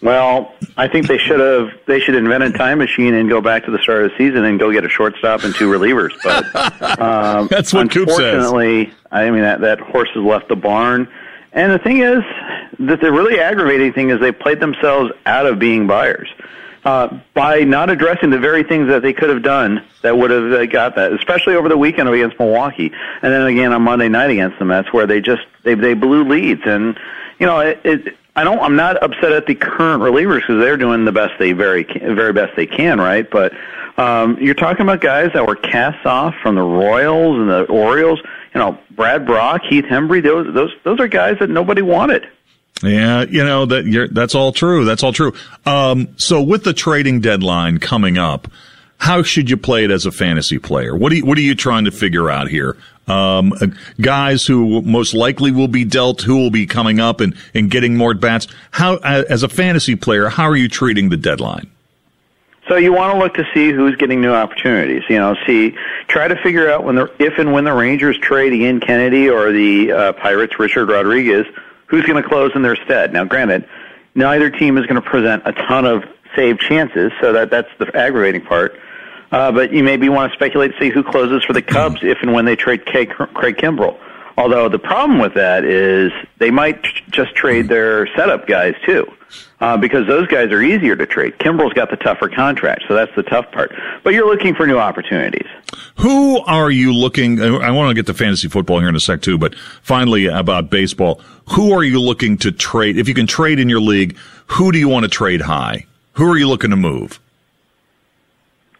[0.00, 1.70] Well, I think they should have.
[1.86, 4.44] They should invent a time machine and go back to the start of the season
[4.44, 6.12] and go get a shortstop and two relievers.
[6.22, 8.18] But um, That's what Coop says.
[8.18, 11.08] Unfortunately, I mean that that horse has left the barn.
[11.52, 12.22] And the thing is,
[12.78, 16.28] that the really aggravating thing is they played themselves out of being buyers
[16.84, 20.52] uh, by not addressing the very things that they could have done that would have
[20.52, 22.92] uh, got that, especially over the weekend against Milwaukee,
[23.22, 26.24] and then again on Monday night against the Mets, where they just they they blew
[26.24, 26.62] leads.
[26.64, 26.98] And
[27.38, 28.60] you know, it, it I don't.
[28.60, 32.32] I'm not upset at the current relievers because they're doing the best they very very
[32.32, 33.28] best they can, right?
[33.28, 33.52] But
[33.96, 38.20] um, you're talking about guys that were cast off from the Royals and the Orioles.
[38.54, 40.22] You know, Brad Brach, Heath Hembree.
[40.22, 42.28] Those those those are guys that nobody wanted.
[42.80, 44.84] Yeah, you know that that's all true.
[44.84, 45.34] That's all true.
[45.66, 48.46] Um, so with the trading deadline coming up,
[48.98, 50.94] how should you play it as a fantasy player?
[50.94, 52.76] What are you, what are you trying to figure out here?
[53.08, 53.68] Um, uh,
[54.00, 57.96] guys who most likely will be dealt, who will be coming up and, and getting
[57.96, 58.48] more at bats.
[58.70, 61.70] How, uh, as a fantasy player, how are you treating the deadline?
[62.68, 65.02] So you want to look to see who's getting new opportunities.
[65.08, 65.74] You know, see,
[66.06, 69.52] try to figure out when the if and when the Rangers trade Ian Kennedy or
[69.52, 71.46] the uh, Pirates Richard Rodriguez,
[71.86, 73.14] who's going to close in their stead.
[73.14, 73.66] Now, granted,
[74.14, 76.04] neither team is going to present a ton of
[76.36, 78.78] save chances, so that that's the aggravating part.
[79.30, 82.18] Uh, but you maybe want to speculate to see who closes for the Cubs if
[82.22, 83.98] and when they trade Craig, Craig Kimbrel.
[84.38, 89.04] Although the problem with that is they might just trade their setup guys too,
[89.60, 91.36] uh, because those guys are easier to trade.
[91.38, 93.74] Kimbrel's got the tougher contract, so that's the tough part.
[94.04, 95.48] But you're looking for new opportunities.
[95.96, 97.42] Who are you looking?
[97.42, 100.70] I want to get to fantasy football here in a sec too, but finally about
[100.70, 101.20] baseball.
[101.48, 102.96] Who are you looking to trade?
[102.96, 104.16] If you can trade in your league,
[104.46, 105.86] who do you want to trade high?
[106.12, 107.18] Who are you looking to move?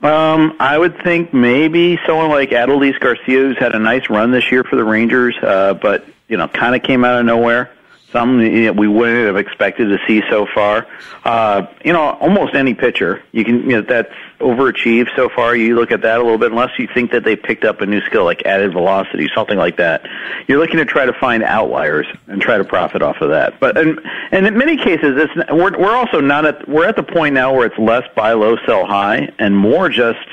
[0.02, 4.52] Um, I would think maybe someone like Adolis Garcia, who's had a nice run this
[4.52, 7.70] year for the Rangers, uh, but you know, kind of came out of nowhere.
[8.12, 10.86] Some know, we wouldn't have expected to see so far.
[11.24, 15.54] Uh, you know, almost any pitcher you can you know that's overachieved so far.
[15.54, 17.86] You look at that a little bit, unless you think that they picked up a
[17.86, 20.06] new skill like added velocity, something like that.
[20.46, 23.60] You're looking to try to find outliers and try to profit off of that.
[23.60, 24.00] But and
[24.30, 27.54] and in many cases, it's we're we're also not at we're at the point now
[27.54, 30.26] where it's less buy low, sell high, and more just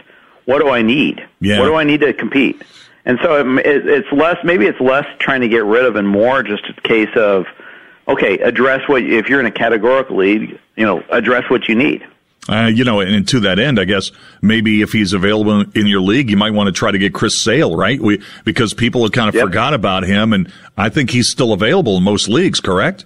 [0.46, 1.28] what do I need?
[1.40, 1.60] Yeah.
[1.60, 2.62] What do I need to compete?
[3.06, 6.08] And so it, it, it's less, maybe it's less trying to get rid of and
[6.08, 7.46] more just a case of,
[8.08, 12.06] okay, address what, if you're in a categorical league, you know, address what you need.
[12.48, 16.02] Uh, you know, and to that end, I guess maybe if he's available in your
[16.02, 18.00] league, you might want to try to get Chris Sale, right?
[18.00, 19.46] We, because people have kind of Yep.
[19.46, 23.06] forgot about him, and I think he's still available in most leagues, correct?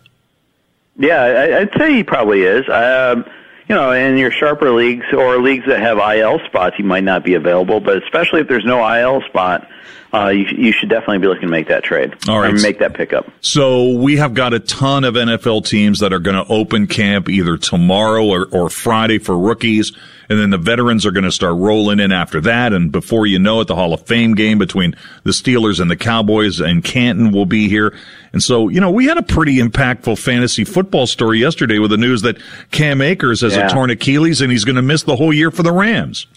[0.98, 2.68] Yeah, I, I'd say he probably is.
[2.68, 3.24] Um,
[3.70, 7.24] you know, in your sharper leagues or leagues that have IL spots, he might not
[7.24, 7.80] be available.
[7.80, 9.70] But especially if there's no IL spot,
[10.12, 12.16] uh, you, you should definitely be looking to make that trade.
[12.28, 12.52] All right.
[12.52, 13.30] Or make that pickup.
[13.42, 17.30] So we have got a ton of NFL teams that are going to open camp
[17.30, 19.92] either tomorrow or, or Friday for rookies.
[20.30, 22.74] And then the veterans are going to start rolling in after that.
[22.74, 25.96] And before you know it, the Hall of Fame game between the Steelers and the
[25.96, 27.96] Cowboys and Canton will be here.
[28.34, 31.98] And so, you know, we had a pretty impactful fantasy football story yesterday with the
[31.98, 32.38] news that
[32.72, 33.68] Cam Akers has Yeah.
[33.68, 36.28] a torn Achilles and he's going to miss the whole year for the Rams.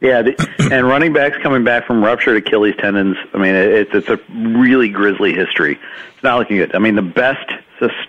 [0.00, 3.16] Yeah, the, and running backs coming back from ruptured Achilles tendons.
[3.34, 5.78] I mean, it's it's a really grisly history.
[6.14, 6.74] It's not looking good.
[6.74, 7.52] I mean, the best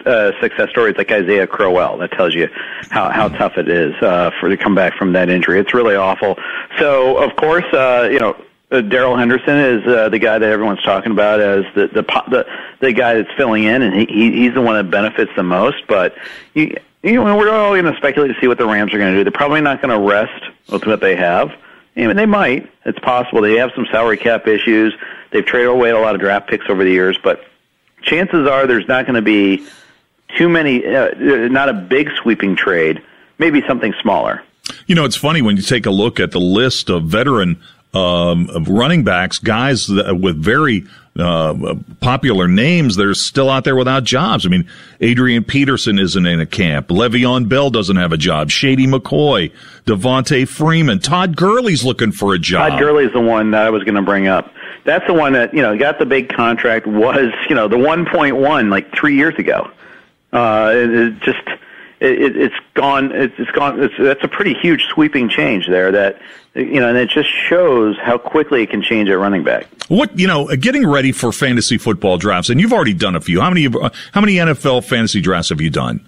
[0.06, 1.98] uh, success story is like Isaiah Crowell.
[1.98, 2.48] That tells you
[2.90, 5.60] how how tough it is uh, for to come back from that injury.
[5.60, 6.38] It's really awful.
[6.80, 8.36] So, of course, uh, you know.
[8.72, 12.48] Uh, Darrell Henderson is uh, the guy that everyone's talking about as the the the,
[12.80, 15.86] the guy that's filling in, and he, he he's the one that benefits the most.
[15.88, 16.16] But
[16.54, 19.12] you, you know, we're all going to speculate to see what the Rams are going
[19.12, 19.24] to do.
[19.24, 21.52] They're probably not going to rest with what they have.
[21.98, 22.72] I mean, they might.
[22.86, 23.42] It's possible.
[23.42, 24.94] They have some salary cap issues.
[25.32, 27.44] They've traded away a lot of draft picks over the years, but
[28.02, 29.66] chances are there's not going to be
[30.38, 31.10] too many, uh,
[31.50, 33.02] not a big sweeping trade,
[33.38, 34.42] maybe something smaller.
[34.88, 37.62] You know, it's funny when you take a look at the list of veteran
[37.94, 40.86] um, of running backs, guys with very
[41.20, 44.46] uh, popular names that are still out there without jobs.
[44.46, 44.68] I mean,
[45.02, 46.88] Adrian Peterson isn't in a camp.
[46.88, 48.50] Le'Veon Bell doesn't have a job.
[48.50, 49.52] Shady McCoy,
[49.86, 52.72] Devonta Freeman, Todd Gurley's looking for a job.
[52.72, 54.54] Todd Gurley's the one that I was going to bring up.
[54.84, 56.88] That's the one that you know got the big contract.
[56.88, 59.70] Was you know the 1.1 like three years ago.
[60.34, 61.48] Uh, it, it just
[62.02, 63.12] it, it, it's gone.
[63.14, 63.82] It's, it's gone.
[63.82, 65.92] It's, that's a pretty huge sweeping change there.
[65.92, 66.20] That
[66.56, 69.68] you know, and it just shows how quickly it can change at running back.
[69.88, 73.40] What you know, getting ready for fantasy football drafts, and you've already done a few.
[73.40, 73.66] How many?
[74.12, 76.06] How many NFL fantasy drafts have you done?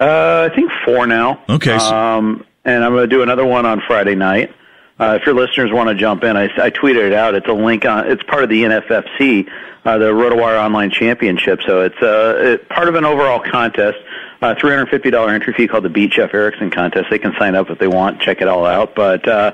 [0.00, 1.42] Uh, I think four now.
[1.48, 4.52] Okay, so- Um, and I'm going to do another one on Friday night.
[4.98, 7.34] Uh, if your listeners want to jump in, I, I tweeted it out.
[7.34, 8.06] It's a link on.
[8.10, 9.48] It's part of the NFFC,
[9.84, 11.60] uh, the RotoWire Online Championship.
[11.66, 13.96] So it's uh, it, part of an overall contest.
[14.42, 17.08] Uh, $350 entry fee called the Beat Jeff Erickson contest.
[17.10, 18.22] They can sign up if they want.
[18.22, 18.94] Check it all out.
[18.94, 19.52] But uh,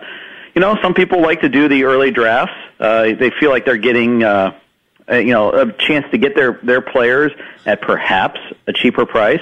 [0.55, 2.55] you know, some people like to do the early drafts.
[2.79, 4.23] Uh, they feel like they're getting.
[4.23, 4.59] Uh,
[5.09, 7.31] uh, you know, a chance to get their their players
[7.65, 9.41] at perhaps a cheaper price.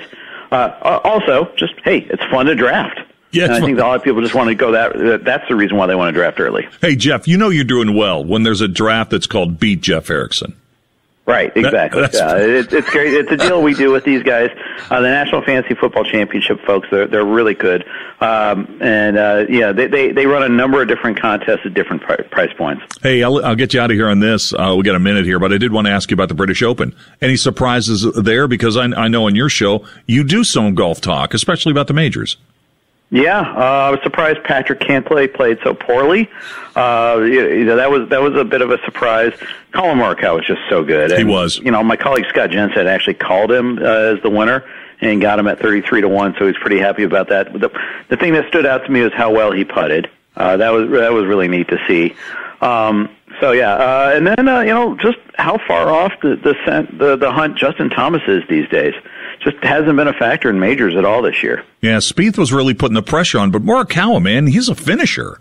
[0.53, 3.01] Uh, also, just hey, it's fun to draft.
[3.31, 5.25] Yeah, and I think a lot of people just want to go that.
[5.25, 6.69] That's the reason why they want to draft early.
[6.81, 10.11] Hey Jeff, you know you're doing well when there's a draft that's called Beat Jeff
[10.11, 10.55] Erickson.
[11.27, 12.03] Right, exactly.
[12.13, 13.15] yeah, it, it's great.
[13.15, 14.51] It's a deal we do with these guys.
[14.91, 17.83] Uh, the National Fantasy Football Championship folks, they're they're really good.
[18.21, 22.03] Um, and uh, yeah, they, they they run a number of different contests at different
[22.03, 22.83] pri- price points.
[23.03, 24.53] Hey, I'll, I'll get you out of here on this.
[24.53, 26.35] Uh, we got a minute here, but I did want to ask you about the
[26.35, 26.95] British Open.
[27.23, 28.47] Any surprises there?
[28.47, 31.95] Because I, I know on your show you do some golf talk, especially about the
[31.95, 32.37] majors.
[33.11, 36.29] Yeah, uh, I was surprised Patrick Cantlay played so poorly.
[36.75, 39.33] Uh, you know, that was that was a bit of a surprise.
[39.73, 41.17] Collin Morikawa was just so good.
[41.17, 41.59] He was.
[41.59, 44.65] You know, my colleague Scott Jensen actually called him uh, as the winner,
[45.01, 47.53] and got him at 33 to 1, so he's pretty happy about that.
[47.53, 47.71] The,
[48.09, 50.11] the thing that stood out to me was how well he putted.
[50.37, 52.17] Uh, that was that was really neat to see.
[52.61, 56.57] Um, so yeah, uh, and then uh, you know just how far off the the,
[56.65, 58.95] scent, the the hunt Justin Thomas is these days.
[59.45, 61.65] Just hasn't been a factor in majors at all this year.
[61.83, 65.39] Yeah, Spieth was really putting the pressure on, but Morikawa, man, he's a finisher.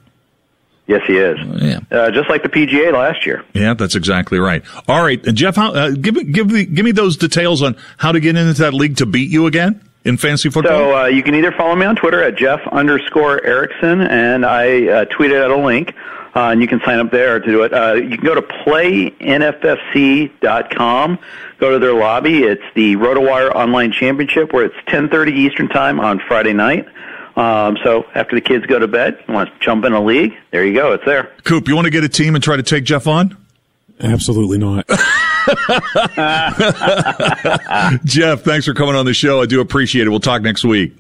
[0.88, 1.38] Yes, he is.
[1.62, 1.80] Yeah.
[1.90, 3.46] Uh, just like the PGA last year.
[3.54, 4.62] Yeah, that's exactly right.
[4.90, 8.12] All right, Jeff, how, uh, give me give me give me those details on how
[8.12, 10.74] to get into that league to beat you again in fantasy football.
[10.74, 14.88] So uh, you can either follow me on Twitter at Jeff underscore Erickson, and I
[14.88, 15.94] uh, tweeted out a link,
[16.36, 17.74] uh, and you can sign up there to do it.
[17.74, 21.20] Uh, you can go to playnffc.com,
[21.60, 22.44] go to their lobby.
[22.44, 26.88] It's the RotoWire Online Championship, where it's 10:30 Eastern Time on Friday night.
[27.36, 30.34] Um, so after the kids go to bed, you want to jump in a league?
[30.52, 30.94] There you go.
[30.94, 31.32] It's there.
[31.44, 33.36] Coop, you want to get a team and try to take Jeff on?
[34.00, 34.88] Absolutely not.
[38.06, 39.42] Jeff, thanks for coming on the show.
[39.42, 40.10] I do appreciate it.
[40.10, 40.96] We'll talk next week.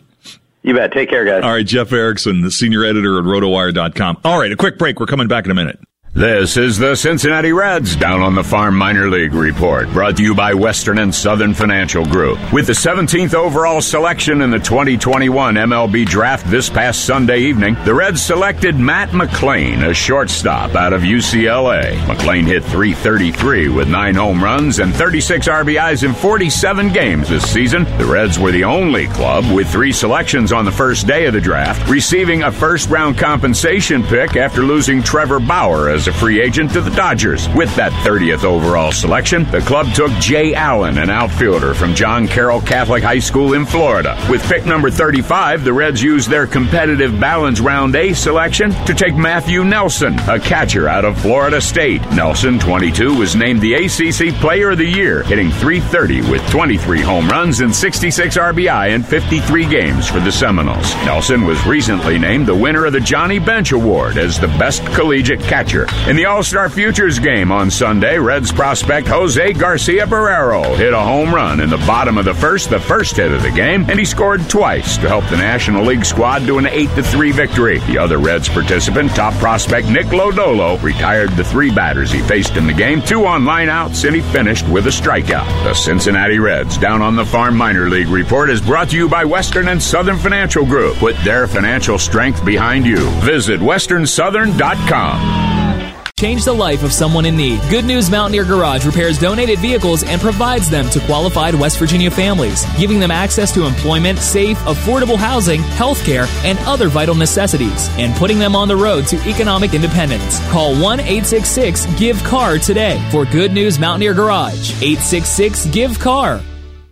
[0.64, 0.92] You bet.
[0.94, 1.44] Take care, guys.
[1.44, 4.22] All right, Jeff Erickson, the senior editor at rotowire.com.
[4.24, 5.00] All right, a quick break.
[5.00, 5.80] We're coming back in a minute.
[6.16, 10.36] This is the Cincinnati Reds Down on the Farm Minor League Report, brought to you
[10.36, 12.38] by Western and Southern Financial Group.
[12.54, 17.96] With the 17th overall selection in the 2021 MLB Draft this past Sunday evening, the
[17.96, 21.96] Reds selected Matt McLain, a shortstop out of UCLA.
[22.06, 27.86] McLain hit 333 with nine home runs and 36 RBIs in 47 games this season.
[27.98, 31.42] The Reds were the only club with three selections on the first day of the
[31.42, 36.72] draft, receiving a first round compensation pick after losing Trevor Bauer as a free agent
[36.74, 37.48] to the Dodgers.
[37.50, 42.62] With that 30th overall selection, the club took Jay Allen, an outfielder from John Carroll
[42.62, 44.18] Catholic High School in Florida.
[44.30, 49.14] With pick number 35, the Reds used their competitive balance round A selection to take
[49.14, 52.02] Matheu Nelson, a catcher out of Florida State.
[52.12, 57.28] Nelson, 22, was named the ACC Player of the Year, hitting 330 with 23 home
[57.28, 60.94] runs and 66 RBI in 53 games for the Seminoles.
[61.06, 65.42] Nelson was recently named the winner of the Johnny Bench Award as the best collegiate
[65.42, 65.88] catcher.
[66.08, 71.00] In the All Star Futures game on Sunday, Reds prospect Jose Garcia Barrero hit a
[71.00, 73.98] home run in the bottom of the first, the first hit of the game, and
[73.98, 77.80] he scored twice to help the National League squad to an 8 3 victory.
[77.80, 82.68] The other Reds participant, top prospect Nick Lodolo, retired the three batters he faced in
[82.68, 85.48] the game, two on lineouts, and he finished with a strikeout.
[85.64, 89.24] The Cincinnati Reds Down on the Farm Minor League report is brought to you by
[89.24, 90.98] Western and Southern Financial Group.
[90.98, 93.10] Put their financial strength behind you.
[93.22, 95.83] Visit westernsouthern.com.
[96.20, 97.60] Change the life of someone in need.
[97.70, 102.66] Good News Mountaineer Garage repairs donated vehicles and provides them to qualified West Virginia families,
[102.78, 108.16] giving them access to employment, safe, affordable housing, health care, and other vital necessities, and
[108.16, 110.40] putting them on the road to economic independence.
[110.50, 114.72] Call 1 866 GIVE CAR today for Good News Mountaineer Garage.
[114.82, 116.42] 866 GIVE CAR.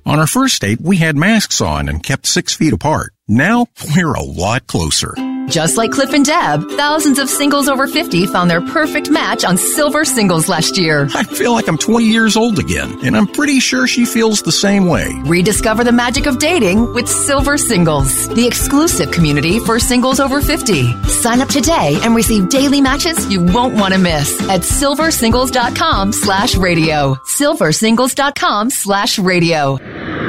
[0.05, 3.13] On our first date, we had masks on and kept six feet apart.
[3.27, 5.13] Now, we're a lot closer.
[5.51, 9.57] Just like Cliff and Deb, thousands of singles over 50 found their perfect match on
[9.57, 11.09] Silver Singles last year.
[11.13, 14.51] I feel like I'm 20 years old again, and I'm pretty sure she feels the
[14.53, 15.11] same way.
[15.25, 20.93] Rediscover the magic of dating with Silver Singles, the exclusive community for singles over 50.
[21.03, 26.55] Sign up today and receive daily matches you won't want to miss at silversingles.com slash
[26.55, 27.15] radio.
[27.25, 30.20] Silversingles.com slash radio.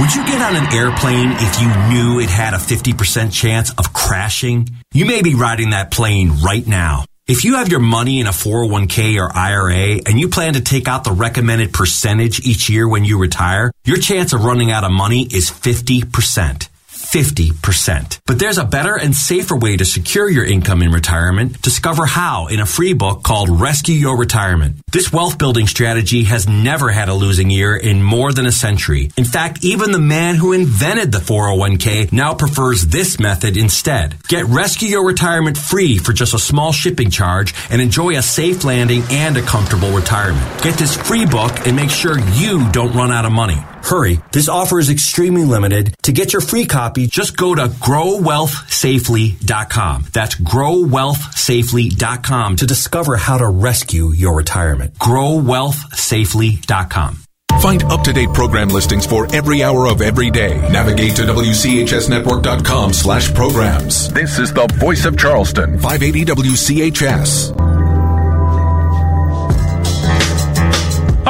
[0.00, 3.92] Would you get on an airplane if you knew it had a 50% chance of
[3.92, 4.68] crashing?
[4.92, 7.04] You may be riding that plane right now.
[7.28, 10.88] If you have your money in a 401k or IRA and you plan to take
[10.88, 14.90] out the recommended percentage each year when you retire, your chance of running out of
[14.90, 16.68] money is 50%.
[17.14, 18.18] 50%.
[18.26, 21.62] But there's a better and safer way to secure your income in retirement.
[21.62, 24.78] Discover how in a free book called Rescue Your Retirement.
[24.90, 29.12] This wealth building strategy has never had a losing year in more than a century.
[29.16, 34.16] In fact, even the man who invented the 401k now prefers this method instead.
[34.26, 38.64] Get Rescue Your Retirement free for just a small shipping charge and enjoy a safe
[38.64, 40.64] landing and a comfortable retirement.
[40.64, 43.62] Get this free book and make sure you don't run out of money.
[43.84, 45.94] Hurry, this offer is extremely limited.
[46.04, 50.06] To get your free copy, just go to growwealthsafely.com.
[50.10, 54.94] That's growwealthsafely.com to discover how to rescue your retirement.
[54.94, 57.18] growwealthsafely.com.
[57.60, 60.58] Find up-to-date program listings for every hour of every day.
[60.70, 64.12] Navigate to WCHSNetwork.com slash programs.
[64.12, 67.53] This is the voice of Charleston, 580 WCHS.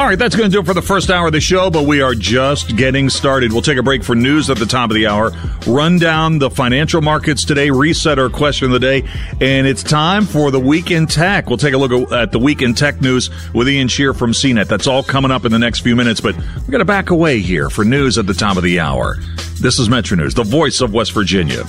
[0.05, 1.87] All right, that's going to do it for the first hour of the show, but
[1.87, 3.51] we are just getting started.
[3.51, 5.31] We'll take a break for news at the top of the hour,
[5.65, 9.03] run down the financial markets today, reset our question of the day,
[9.41, 11.47] and it's time for the Week in Tech.
[11.47, 14.67] We'll take a look at the Week in Tech news with Ian Sherr from CNET.
[14.67, 17.39] That's all coming up in the next few minutes, but we're going to back away
[17.39, 19.17] here for news at the top of the hour.
[19.59, 21.63] This is Metro News, the voice of West Virginia.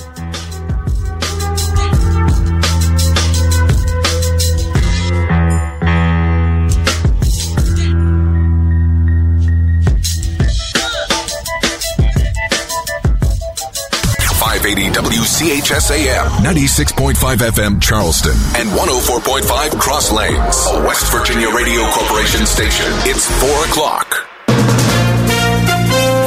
[15.37, 22.87] 580 WCHSAM, 96.5 FM Charleston, and 104.5 Cross Lanes, a West Virginia Radio Corporation station.
[23.05, 24.14] It's 4 o'clock.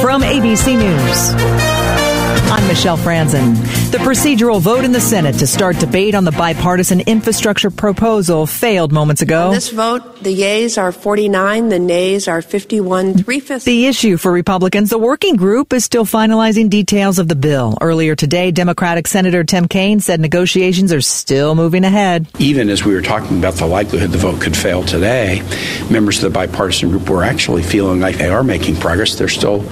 [0.00, 2.09] From ABC News.
[2.30, 3.56] I'm Michelle Franzen.
[3.90, 8.92] The procedural vote in the Senate to start debate on the bipartisan infrastructure proposal failed
[8.92, 9.48] moments ago.
[9.48, 13.64] On this vote, the yeas are 49, the nays are 51, three fifths.
[13.64, 17.76] The issue for Republicans, the working group is still finalizing details of the bill.
[17.80, 22.28] Earlier today, Democratic Senator Tim Kaine said negotiations are still moving ahead.
[22.38, 25.42] Even as we were talking about the likelihood the vote could fail today,
[25.90, 29.16] members of the bipartisan group were actually feeling like they are making progress.
[29.16, 29.64] They're still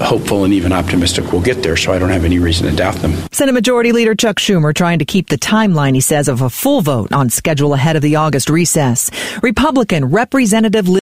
[0.00, 2.94] hopeful and even optimistic we'll get there, so I don't have any reason to doubt
[2.94, 3.10] them.
[3.32, 6.80] Senate Majority Leader Chuck Schumer trying to keep the timeline, he says, of a full
[6.80, 9.10] vote on schedule ahead of the August recess.
[9.42, 10.88] Republican Representative